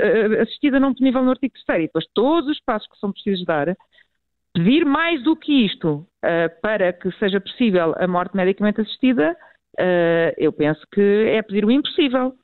assistida 0.41 0.81
não 0.81 0.95
punível 0.95 1.23
no 1.23 1.33
artigo 1.33 1.53
3 1.67 1.83
e 1.83 1.87
depois 1.87 2.07
todos 2.15 2.49
os 2.49 2.61
passos 2.61 2.89
que 2.89 2.99
são 2.99 3.13
precisos 3.13 3.45
dar, 3.45 3.77
pedir 4.55 4.87
mais 4.87 5.23
do 5.23 5.37
que 5.37 5.67
isto 5.67 6.07
para 6.63 6.93
que 6.93 7.11
seja 7.19 7.41
possível 7.41 7.95
a 7.99 8.07
morte 8.07 8.37
medicamente 8.37 8.81
assistida, 8.81 9.37
eu 10.37 10.53
penso 10.53 10.85
que 10.93 11.01
é 11.29 11.41
pedir 11.43 11.65
o 11.65 11.71
impossível. 11.71 12.35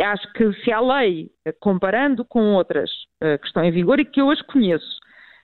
Acho 0.00 0.32
que 0.34 0.52
se 0.62 0.70
a 0.72 0.80
lei, 0.80 1.30
comparando 1.60 2.24
com 2.24 2.54
outras 2.54 2.90
uh, 3.22 3.38
que 3.40 3.46
estão 3.46 3.64
em 3.64 3.72
vigor 3.72 3.98
e 3.98 4.04
que 4.04 4.20
eu 4.20 4.30
as 4.30 4.40
conheço, 4.42 4.98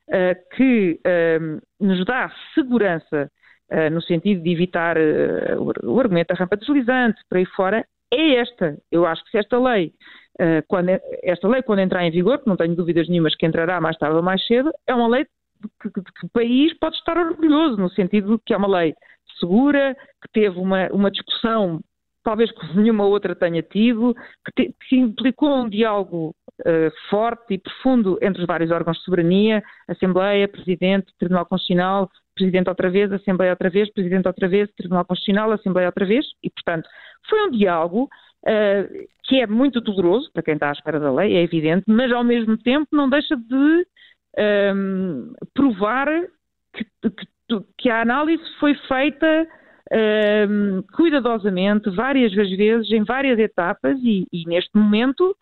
uh, 0.08 0.56
que 0.56 1.00
nos 1.80 2.04
dá 2.04 2.32
segurança 2.54 3.30
no 3.92 4.00
sentido 4.00 4.42
de 4.42 4.50
evitar 4.50 4.96
o 5.58 6.00
argumento 6.00 6.28
da 6.28 6.34
rampa 6.34 6.56
deslizante, 6.56 7.20
por 7.28 7.36
aí 7.36 7.44
fora, 7.44 7.84
é 8.10 8.36
esta. 8.36 8.78
Eu 8.90 9.04
acho 9.04 9.22
que 9.24 9.30
se 9.30 9.36
esta 9.36 9.58
lei, 9.58 9.92
quando, 10.68 10.88
esta 11.22 11.46
lei, 11.46 11.60
quando 11.62 11.80
entrar 11.80 12.02
em 12.02 12.10
vigor, 12.10 12.40
não 12.46 12.56
tenho 12.56 12.74
dúvidas 12.74 13.06
nenhumas 13.10 13.34
que 13.36 13.44
entrará 13.44 13.78
mais 13.78 13.98
tarde 13.98 14.16
ou 14.16 14.22
mais 14.22 14.42
cedo, 14.46 14.72
é 14.86 14.94
uma 14.94 15.06
lei 15.06 15.26
que, 15.82 15.90
que, 15.90 16.00
que 16.00 16.26
o 16.26 16.30
país 16.30 16.72
pode 16.78 16.96
estar 16.96 17.18
orgulhoso, 17.18 17.76
no 17.76 17.90
sentido 17.90 18.38
de 18.38 18.42
que 18.46 18.54
é 18.54 18.56
uma 18.56 18.68
lei 18.68 18.94
segura, 19.38 19.94
que 20.22 20.32
teve 20.32 20.58
uma, 20.58 20.88
uma 20.88 21.10
discussão 21.10 21.80
talvez 22.22 22.50
que 22.50 22.76
nenhuma 22.76 23.04
outra 23.04 23.34
tenha 23.34 23.62
tido, 23.62 24.14
que, 24.44 24.52
te, 24.54 24.74
que 24.88 24.96
implicou 24.96 25.54
um 25.54 25.68
diálogo 25.68 26.34
uh, 26.60 26.90
forte 27.08 27.54
e 27.54 27.58
profundo 27.58 28.18
entre 28.20 28.42
os 28.42 28.46
vários 28.46 28.70
órgãos 28.70 28.98
de 28.98 29.04
soberania, 29.04 29.62
Assembleia, 29.88 30.48
Presidente, 30.48 31.12
Tribunal 31.18 31.46
Constitucional, 31.46 32.10
Presidente 32.34 32.68
outra 32.68 32.90
vez, 32.90 33.12
Assembleia 33.12 33.52
outra 33.52 33.70
vez, 33.70 33.92
Presidente 33.92 34.26
outra 34.26 34.48
vez, 34.48 34.70
Tribunal 34.76 35.04
Constitucional, 35.04 35.52
Assembleia 35.52 35.88
outra 35.88 36.06
vez, 36.06 36.26
e, 36.42 36.50
portanto, 36.50 36.88
foi 37.28 37.46
um 37.46 37.50
diálogo 37.50 38.04
uh, 38.04 39.08
que 39.24 39.40
é 39.40 39.46
muito 39.46 39.80
doloroso 39.80 40.30
para 40.32 40.42
quem 40.42 40.54
está 40.54 40.70
à 40.70 40.72
espera 40.72 41.00
da 41.00 41.12
lei, 41.12 41.36
é 41.36 41.42
evidente, 41.42 41.84
mas 41.86 42.12
ao 42.12 42.24
mesmo 42.24 42.56
tempo 42.56 42.88
não 42.92 43.08
deixa 43.08 43.36
de 43.36 43.54
um, 43.54 43.84
ehm, 44.38 45.32
provar 45.52 46.06
que, 46.72 46.84
que, 47.02 47.26
que, 47.76 47.90
a 47.90 48.02
análise 48.02 48.42
foi 48.58 48.74
feita 48.86 49.46
um, 49.92 50.82
cuidadosamente, 50.94 51.90
várias 51.90 52.32
vezes, 52.32 52.90
em 52.90 53.04
várias 53.04 53.38
etapas, 53.38 53.98
e, 54.02 54.26
e 54.32 54.44
neste 54.46 54.76
momento 54.76 55.34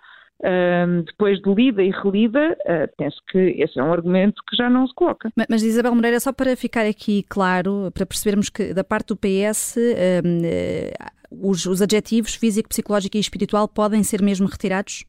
um, 0.45 1.03
depois 1.03 1.41
de 1.41 1.55
lida 1.55 1.83
e 1.83 1.91
relida, 1.91 2.57
uh, 2.67 2.97
penso 2.97 3.17
que 3.31 3.39
esse 3.39 3.79
é 3.79 3.83
um 3.83 3.93
argumento 3.93 4.43
que 4.49 4.57
já 4.57 4.69
não 4.69 4.87
se 4.87 4.95
coloca. 4.95 5.31
Mas, 5.35 5.47
mas 5.49 5.63
Isabel 5.63 5.95
Moreira, 5.95 6.21
só 6.21 6.33
para 6.33 6.57
ficar 6.57 6.87
aqui 6.87 7.25
claro, 7.29 7.91
para 7.93 8.07
percebermos 8.07 8.51
que 8.51 8.75
da 8.75 8.85
parte 8.85 9.09
do 9.09 9.17
PS 9.17 9.77
um, 9.77 10.45
eh, 10.45 10.93
os, 11.31 11.65
os 11.67 11.81
adjetivos 11.81 12.35
físico, 12.35 12.69
psicológico 12.69 13.17
e 13.17 13.21
espiritual 13.21 13.67
podem 13.67 14.03
ser 14.03 14.23
mesmo 14.23 14.47
retirados? 14.47 15.05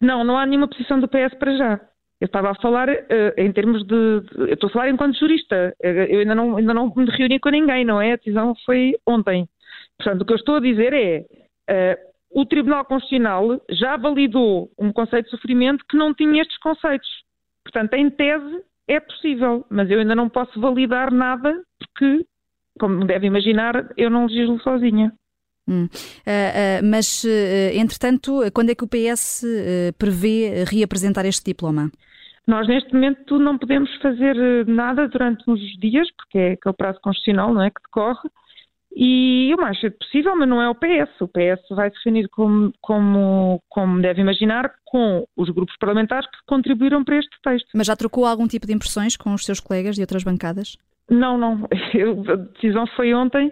Não, 0.00 0.22
não 0.22 0.36
há 0.36 0.44
nenhuma 0.44 0.68
posição 0.68 1.00
do 1.00 1.08
PS 1.08 1.34
para 1.38 1.56
já. 1.56 1.80
Eu 2.20 2.26
estava 2.26 2.50
a 2.50 2.54
falar 2.54 2.88
uh, 2.88 3.34
em 3.36 3.52
termos 3.52 3.84
de, 3.86 4.20
de, 4.20 4.38
Eu 4.38 4.54
estou 4.54 4.68
a 4.68 4.72
falar 4.72 4.88
enquanto 4.90 5.18
jurista. 5.18 5.74
Eu 5.80 6.20
ainda 6.20 6.34
não, 6.34 6.56
ainda 6.56 6.72
não 6.72 6.92
me 6.94 7.10
reuni 7.10 7.38
com 7.38 7.50
ninguém, 7.50 7.84
não 7.84 8.00
é? 8.00 8.12
A 8.12 8.16
decisão 8.16 8.54
foi 8.64 8.94
ontem. 9.06 9.48
Portanto, 9.98 10.22
o 10.22 10.24
que 10.24 10.32
eu 10.32 10.36
estou 10.36 10.56
a 10.56 10.60
dizer 10.60 10.92
é. 10.92 11.24
Uh, 11.70 12.14
o 12.34 12.44
Tribunal 12.44 12.84
Constitucional 12.84 13.60
já 13.70 13.96
validou 13.96 14.68
um 14.76 14.92
conceito 14.92 15.26
de 15.26 15.30
sofrimento 15.30 15.84
que 15.88 15.96
não 15.96 16.12
tinha 16.12 16.42
estes 16.42 16.58
conceitos. 16.58 17.08
Portanto, 17.62 17.94
em 17.94 18.10
tese, 18.10 18.60
é 18.88 18.98
possível, 18.98 19.64
mas 19.70 19.88
eu 19.88 20.00
ainda 20.00 20.16
não 20.16 20.28
posso 20.28 20.60
validar 20.60 21.12
nada 21.12 21.62
porque, 21.78 22.26
como 22.80 23.06
deve 23.06 23.28
imaginar, 23.28 23.88
eu 23.96 24.10
não 24.10 24.26
legislo 24.26 24.60
sozinha. 24.60 25.12
Hum. 25.66 25.84
Uh, 25.84 25.88
uh, 25.88 26.86
mas, 26.90 27.24
uh, 27.24 27.72
entretanto, 27.74 28.40
quando 28.52 28.70
é 28.70 28.74
que 28.74 28.84
o 28.84 28.88
PS 28.88 29.44
prevê 29.98 30.64
reapresentar 30.64 31.24
este 31.24 31.44
diploma? 31.44 31.90
Nós, 32.46 32.68
neste 32.68 32.92
momento, 32.92 33.38
não 33.38 33.56
podemos 33.56 33.90
fazer 34.02 34.36
nada 34.66 35.08
durante 35.08 35.48
uns 35.48 35.60
dias, 35.78 36.06
porque 36.16 36.38
é 36.38 36.52
aquele 36.52 36.74
prazo 36.74 37.00
constitucional 37.00 37.54
não 37.54 37.62
é, 37.62 37.70
que 37.70 37.80
decorre, 37.82 38.28
e 38.96 39.52
o 39.52 39.60
mais 39.60 39.80
cedo 39.80 39.96
possível, 39.98 40.36
mas 40.36 40.48
não 40.48 40.62
é 40.62 40.68
o 40.68 40.74
PS. 40.74 41.20
O 41.20 41.26
PS 41.26 41.66
vai 41.70 41.90
se 41.90 41.96
reunir, 42.04 42.28
como, 42.28 42.72
como, 42.80 43.60
como 43.68 44.00
deve 44.00 44.20
imaginar, 44.20 44.70
com 44.84 45.26
os 45.36 45.48
grupos 45.50 45.74
parlamentares 45.78 46.28
que 46.30 46.36
contribuíram 46.46 47.02
para 47.02 47.18
este 47.18 47.36
texto. 47.42 47.68
Mas 47.74 47.88
já 47.88 47.96
trocou 47.96 48.24
algum 48.24 48.46
tipo 48.46 48.66
de 48.66 48.72
impressões 48.72 49.16
com 49.16 49.34
os 49.34 49.44
seus 49.44 49.58
colegas 49.58 49.96
de 49.96 50.02
outras 50.02 50.22
bancadas? 50.22 50.76
Não, 51.10 51.36
não. 51.36 51.66
a 52.30 52.36
decisão 52.52 52.86
foi 52.94 53.12
ontem 53.14 53.50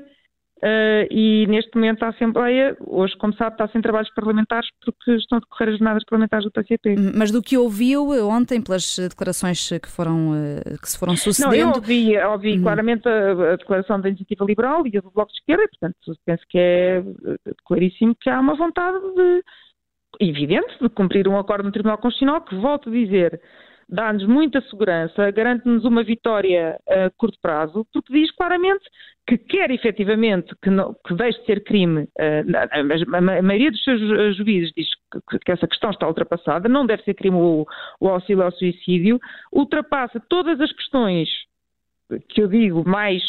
Uh, 0.63 1.11
e 1.11 1.45
neste 1.49 1.75
momento 1.75 2.05
a 2.05 2.11
Assembleia, 2.11 2.77
hoje, 2.87 3.17
como 3.17 3.35
sabe, 3.35 3.55
está 3.55 3.67
sem 3.67 3.83
trabalhos 3.83 4.09
parlamentares 4.15 4.69
porque 4.85 5.17
estão 5.17 5.39
a 5.39 5.41
decorrer 5.41 5.71
as 5.71 5.79
jornadas 5.79 6.05
parlamentares 6.05 6.45
do 6.45 6.53
PCP. 6.53 6.95
Hum, 6.97 7.13
mas 7.17 7.33
do 7.33 7.43
que 7.43 7.59
ouviu 7.59 8.09
ontem, 8.29 8.63
pelas 8.63 8.97
declarações 8.97 9.69
que, 9.69 9.89
foram, 9.89 10.33
eh, 10.37 10.77
que 10.81 10.89
se 10.89 10.97
foram 10.97 11.17
sucedendo... 11.17 11.51
Não, 11.51 11.59
eu 11.59 11.75
ouvi, 11.75 12.17
ouvi 12.17 12.59
hum. 12.59 12.63
claramente 12.63 13.09
a, 13.09 13.55
a, 13.55 13.57
declaração 13.57 14.01
da 14.01 14.09
Iniciativa 14.09 14.45
Liberal 14.45 14.87
e 14.87 14.97
a 14.97 15.01
do 15.01 15.11
Bloco 15.11 15.33
de 15.33 15.39
Esquerda, 15.39 15.65
e, 15.65 15.69
portanto, 15.69 15.97
penso 16.25 16.43
que 16.49 16.59
é 16.59 16.99
eh, 16.99 17.53
claríssimo 17.65 18.15
que 18.21 18.31
há 18.31 18.39
uma 18.39 18.55
vontade 18.55 18.99
de, 19.17 19.43
evidente 20.21 20.79
de 20.81 20.89
cumprir 20.91 21.27
um 21.27 21.41
acordo 21.41 21.65
no 21.65 21.73
Tribunal 21.73 21.99
Constitucional 21.99 22.41
que, 22.41 22.55
volto 22.55 22.89
a 22.89 22.93
dizer, 22.93 23.41
dá-nos 23.89 24.27
muita 24.27 24.61
segurança, 24.63 25.31
garante-nos 25.31 25.85
uma 25.85 26.03
vitória 26.03 26.79
a 26.89 27.11
curto 27.11 27.39
prazo, 27.41 27.87
porque 27.93 28.13
diz 28.13 28.31
claramente 28.33 28.85
que 29.27 29.39
quer 29.39 29.71
efetivamente 29.71 30.55
que, 30.63 30.69
não, 30.69 30.95
que 31.07 31.15
deixe 31.15 31.39
de 31.41 31.47
ser 31.47 31.63
crime, 31.63 32.03
uh, 32.03 33.17
a, 33.17 33.43
maioria 33.43 33.71
dos 33.71 33.83
seus 33.85 34.37
juízes 34.37 34.73
diz 34.77 34.89
que, 35.45 35.53
essa 35.53 35.69
questão 35.69 35.91
está 35.91 36.09
ultrapassada, 36.09 36.69
não 36.69 36.85
deve 36.85 37.03
ser 37.05 37.15
crime 37.15 37.37
o, 37.37 37.65
o 38.01 38.09
auxílio 38.09 38.43
ao 38.43 38.53
suicídio, 38.53 39.21
ultrapassa 39.53 40.21
todas 40.29 40.61
as 40.61 40.73
questões 40.73 41.29
que 42.29 42.43
eu 42.43 42.49
digo 42.49 42.87
mais 42.89 43.23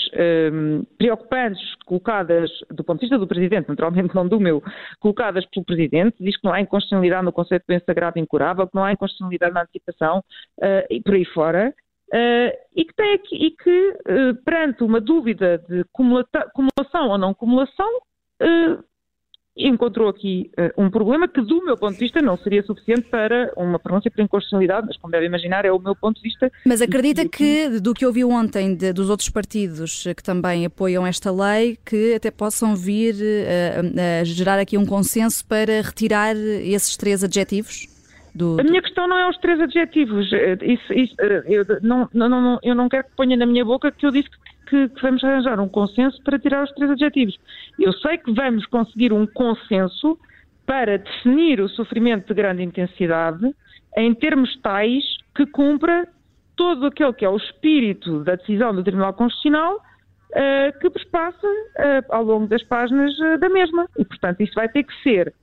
um, 0.52 0.84
preocupantes, 0.98 1.62
colocadas 1.86 2.50
do 2.70 2.84
ponto 2.84 3.00
de 3.00 3.06
vista 3.06 3.18
do 3.18 3.28
Presidente, 3.28 3.70
naturalmente 3.70 4.16
não 4.16 4.28
do 4.28 4.40
meu, 4.40 4.62
colocadas 5.00 5.46
pelo 5.48 5.66
Presidente, 5.66 6.18
diz 6.20 6.38
que 6.38 6.44
não 6.46 6.54
há 6.54 6.62
inconstitucionalidade 6.62 7.26
no 7.26 7.32
conceito 7.32 7.64
de 7.64 7.68
bem 7.68 7.82
sagrado 7.86 8.20
incurável, 8.20 8.68
que 8.68 8.76
não 8.76 8.84
há 8.84 8.92
inconstitucionalidade 8.92 9.54
na 9.54 9.62
antecipação 9.62 10.20
uh, 10.20 10.86
e 10.90 11.02
por 11.02 11.14
aí 11.14 11.26
fora, 11.26 11.74
uh, 12.14 12.58
e 12.76 12.86
que, 12.86 12.94
tem 12.96 13.14
aqui, 13.14 13.36
e 13.36 13.52
que 13.52 13.90
uh, 13.90 14.36
perante 14.44 14.84
uma 14.84 15.00
dúvida 15.00 15.58
de 15.70 15.86
cumulação 15.92 17.10
ou 17.10 17.18
não 17.18 17.34
cumulação, 17.34 17.90
encontrou 19.56 20.10
aqui 20.10 20.50
uh, 20.58 20.84
um 20.84 20.90
problema 20.90 21.28
que, 21.28 21.42
do 21.42 21.64
meu 21.64 21.78
ponto 21.78 21.94
de 21.94 22.00
vista, 22.00 22.22
não 22.22 22.38
seria 22.38 22.64
suficiente 22.64 23.04
para 23.04 23.52
uma 23.56 23.78
pronúncia 23.78 24.10
por 24.10 24.22
inconstitucionalidade, 24.22 24.88
mas 24.88 24.98
como 24.98 25.12
deve 25.12 25.26
imaginar, 25.26 25.64
é 25.66 25.72
o 25.72 25.80
meu 25.80 25.96
ponto 25.96 26.18
de 26.18 26.24
vista. 26.24 26.52
Mas 26.66 26.82
acredita 26.82 27.28
que, 27.28 27.80
do 27.80 27.94
que 27.94 28.06
ouviu 28.06 28.30
ontem 28.30 28.76
de, 28.76 28.92
dos 28.92 29.10
outros 29.10 29.30
partidos 29.30 30.04
que 30.16 30.24
também 30.24 30.66
apoiam 30.66 31.06
esta 31.06 31.32
lei, 31.32 31.78
que 31.86 32.16
até 32.16 32.32
possam 32.32 32.76
vir 32.76 33.14
uh, 33.16 34.22
a 34.22 34.24
gerar 34.24 34.60
aqui 34.60 34.78
um 34.78 34.86
consenso 34.86 35.46
para 35.46 35.82
retirar 35.82 36.36
esses 36.36 36.98
três 36.98 37.24
adjetivos? 37.24 37.88
Do, 38.34 38.60
a 38.60 38.64
minha 38.64 38.82
questão 38.82 39.08
não 39.08 39.18
é 39.18 39.30
os 39.30 39.38
três 39.38 39.60
adjetivos. 39.60 40.28
Isso, 40.64 40.94
isso, 40.94 41.16
eu, 41.46 41.64
não, 41.84 42.10
não, 42.12 42.28
não, 42.28 42.60
eu 42.64 42.74
não 42.74 42.90
quero 42.90 43.04
que 43.04 43.16
ponha 43.16 43.38
na 43.38 43.46
minha 43.46 43.64
boca 43.64 43.92
que 43.92 44.06
eu 44.06 44.12
disse 44.12 44.28
que 44.28 44.38
que, 44.74 44.90
que, 44.90 45.02
vamos 45.02 45.24
arranjar 45.24 45.60
um 45.60 45.70
consenso 45.70 46.22
para 46.24 46.40
tirar 46.40 46.64
os 46.64 46.72
três 46.72 46.90
adjetivos. 46.90 47.38
Eu 47.80 47.94
sei 47.94 48.18
que 48.18 48.32
vamos 48.32 48.66
conseguir 48.66 49.14
um 49.14 49.28
consenso 49.28 50.18
para 50.66 50.98
definir 50.98 51.62
o 51.62 51.70
sofrimento 51.70 52.28
de 52.28 52.34
grande 52.34 52.64
intensidade 52.64 53.54
em 53.96 54.14
termos 54.16 54.56
tais 54.62 55.04
que 55.36 55.46
cumpra 55.46 56.08
todo 56.56 56.88
aquele 56.88 57.14
que 57.14 57.26
é 57.26 57.30
o 57.30 57.38
espírito 57.38 58.24
da 58.24 58.36
decisão 58.36 58.74
do 58.74 58.84
Tribunal 58.84 59.14
Constitucional 59.14 59.76
uh, 59.76 60.80
que 60.80 60.90
perspassa 60.90 61.48
uh, 61.48 62.06
ao 62.10 62.24
longo 62.24 62.48
das 62.48 62.64
páginas 62.64 63.14
uh, 63.20 63.38
da 63.38 63.50
mesma. 63.50 63.88
E, 63.98 64.06
portanto, 64.06 64.42
isso 64.42 64.54
vai 64.56 64.70
ter 64.70 64.84
que 64.84 64.94
ser 65.04 65.34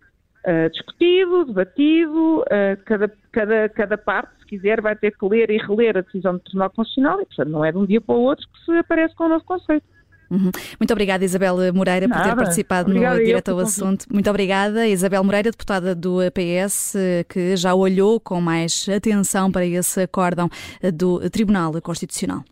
uh, 0.47 0.71
discutido, 0.71 1.45
debatido, 1.47 2.41
uh, 2.41 2.85
cada, 2.85 3.13
cada, 3.33 3.69
cada 3.69 3.99
parte, 3.99 4.31
se 4.41 4.47
quiser, 4.47 4.81
vai 4.81 4.97
ter 4.97 5.13
que 5.17 5.27
ler 5.27 5.51
e 5.51 5.59
reler 5.59 5.97
a 5.97 6.01
decisão 6.01 6.35
do 6.35 6.41
Tribunal 6.41 6.71
Constitucional 6.71 7.21
e, 7.21 7.27
portanto, 7.27 7.49
não 7.49 7.65
é 7.65 7.73
de 7.73 7.79
um 7.79 7.87
dia 7.87 8.01
para 8.01 8.15
o 8.15 8.21
outro 8.21 8.47
que 8.49 8.65
se 8.65 8.79
aparece 8.79 9.15
com 9.15 9.25
um 9.25 9.29
novo 9.29 9.45
conceito. 9.45 9.85
Uhum. 10.31 10.51
Muito 10.79 10.93
obrigada, 10.93 11.25
Isabel 11.25 11.57
Moreira, 11.75 12.07
Nada. 12.07 12.23
por 12.23 12.29
ter 12.29 12.37
participado 12.37 12.89
obrigada 12.89 13.19
no 13.19 13.25
Direto 13.25 13.51
ao 13.51 13.59
Assunto. 13.59 14.07
Muito 14.13 14.31
obrigada, 14.31 14.87
Isabel 14.87 15.25
Moreira, 15.25 15.51
deputada 15.51 15.93
do 15.93 16.19
PS, 16.33 16.95
que 17.29 17.57
já 17.57 17.75
olhou 17.75 18.21
com 18.21 18.41
mais 18.41 18.89
atenção 18.89 19.51
para 19.51 19.67
esse 19.67 20.03
acórdão 20.03 20.49
do 20.95 21.29
Tribunal 21.31 21.73
Constitucional. 21.83 22.45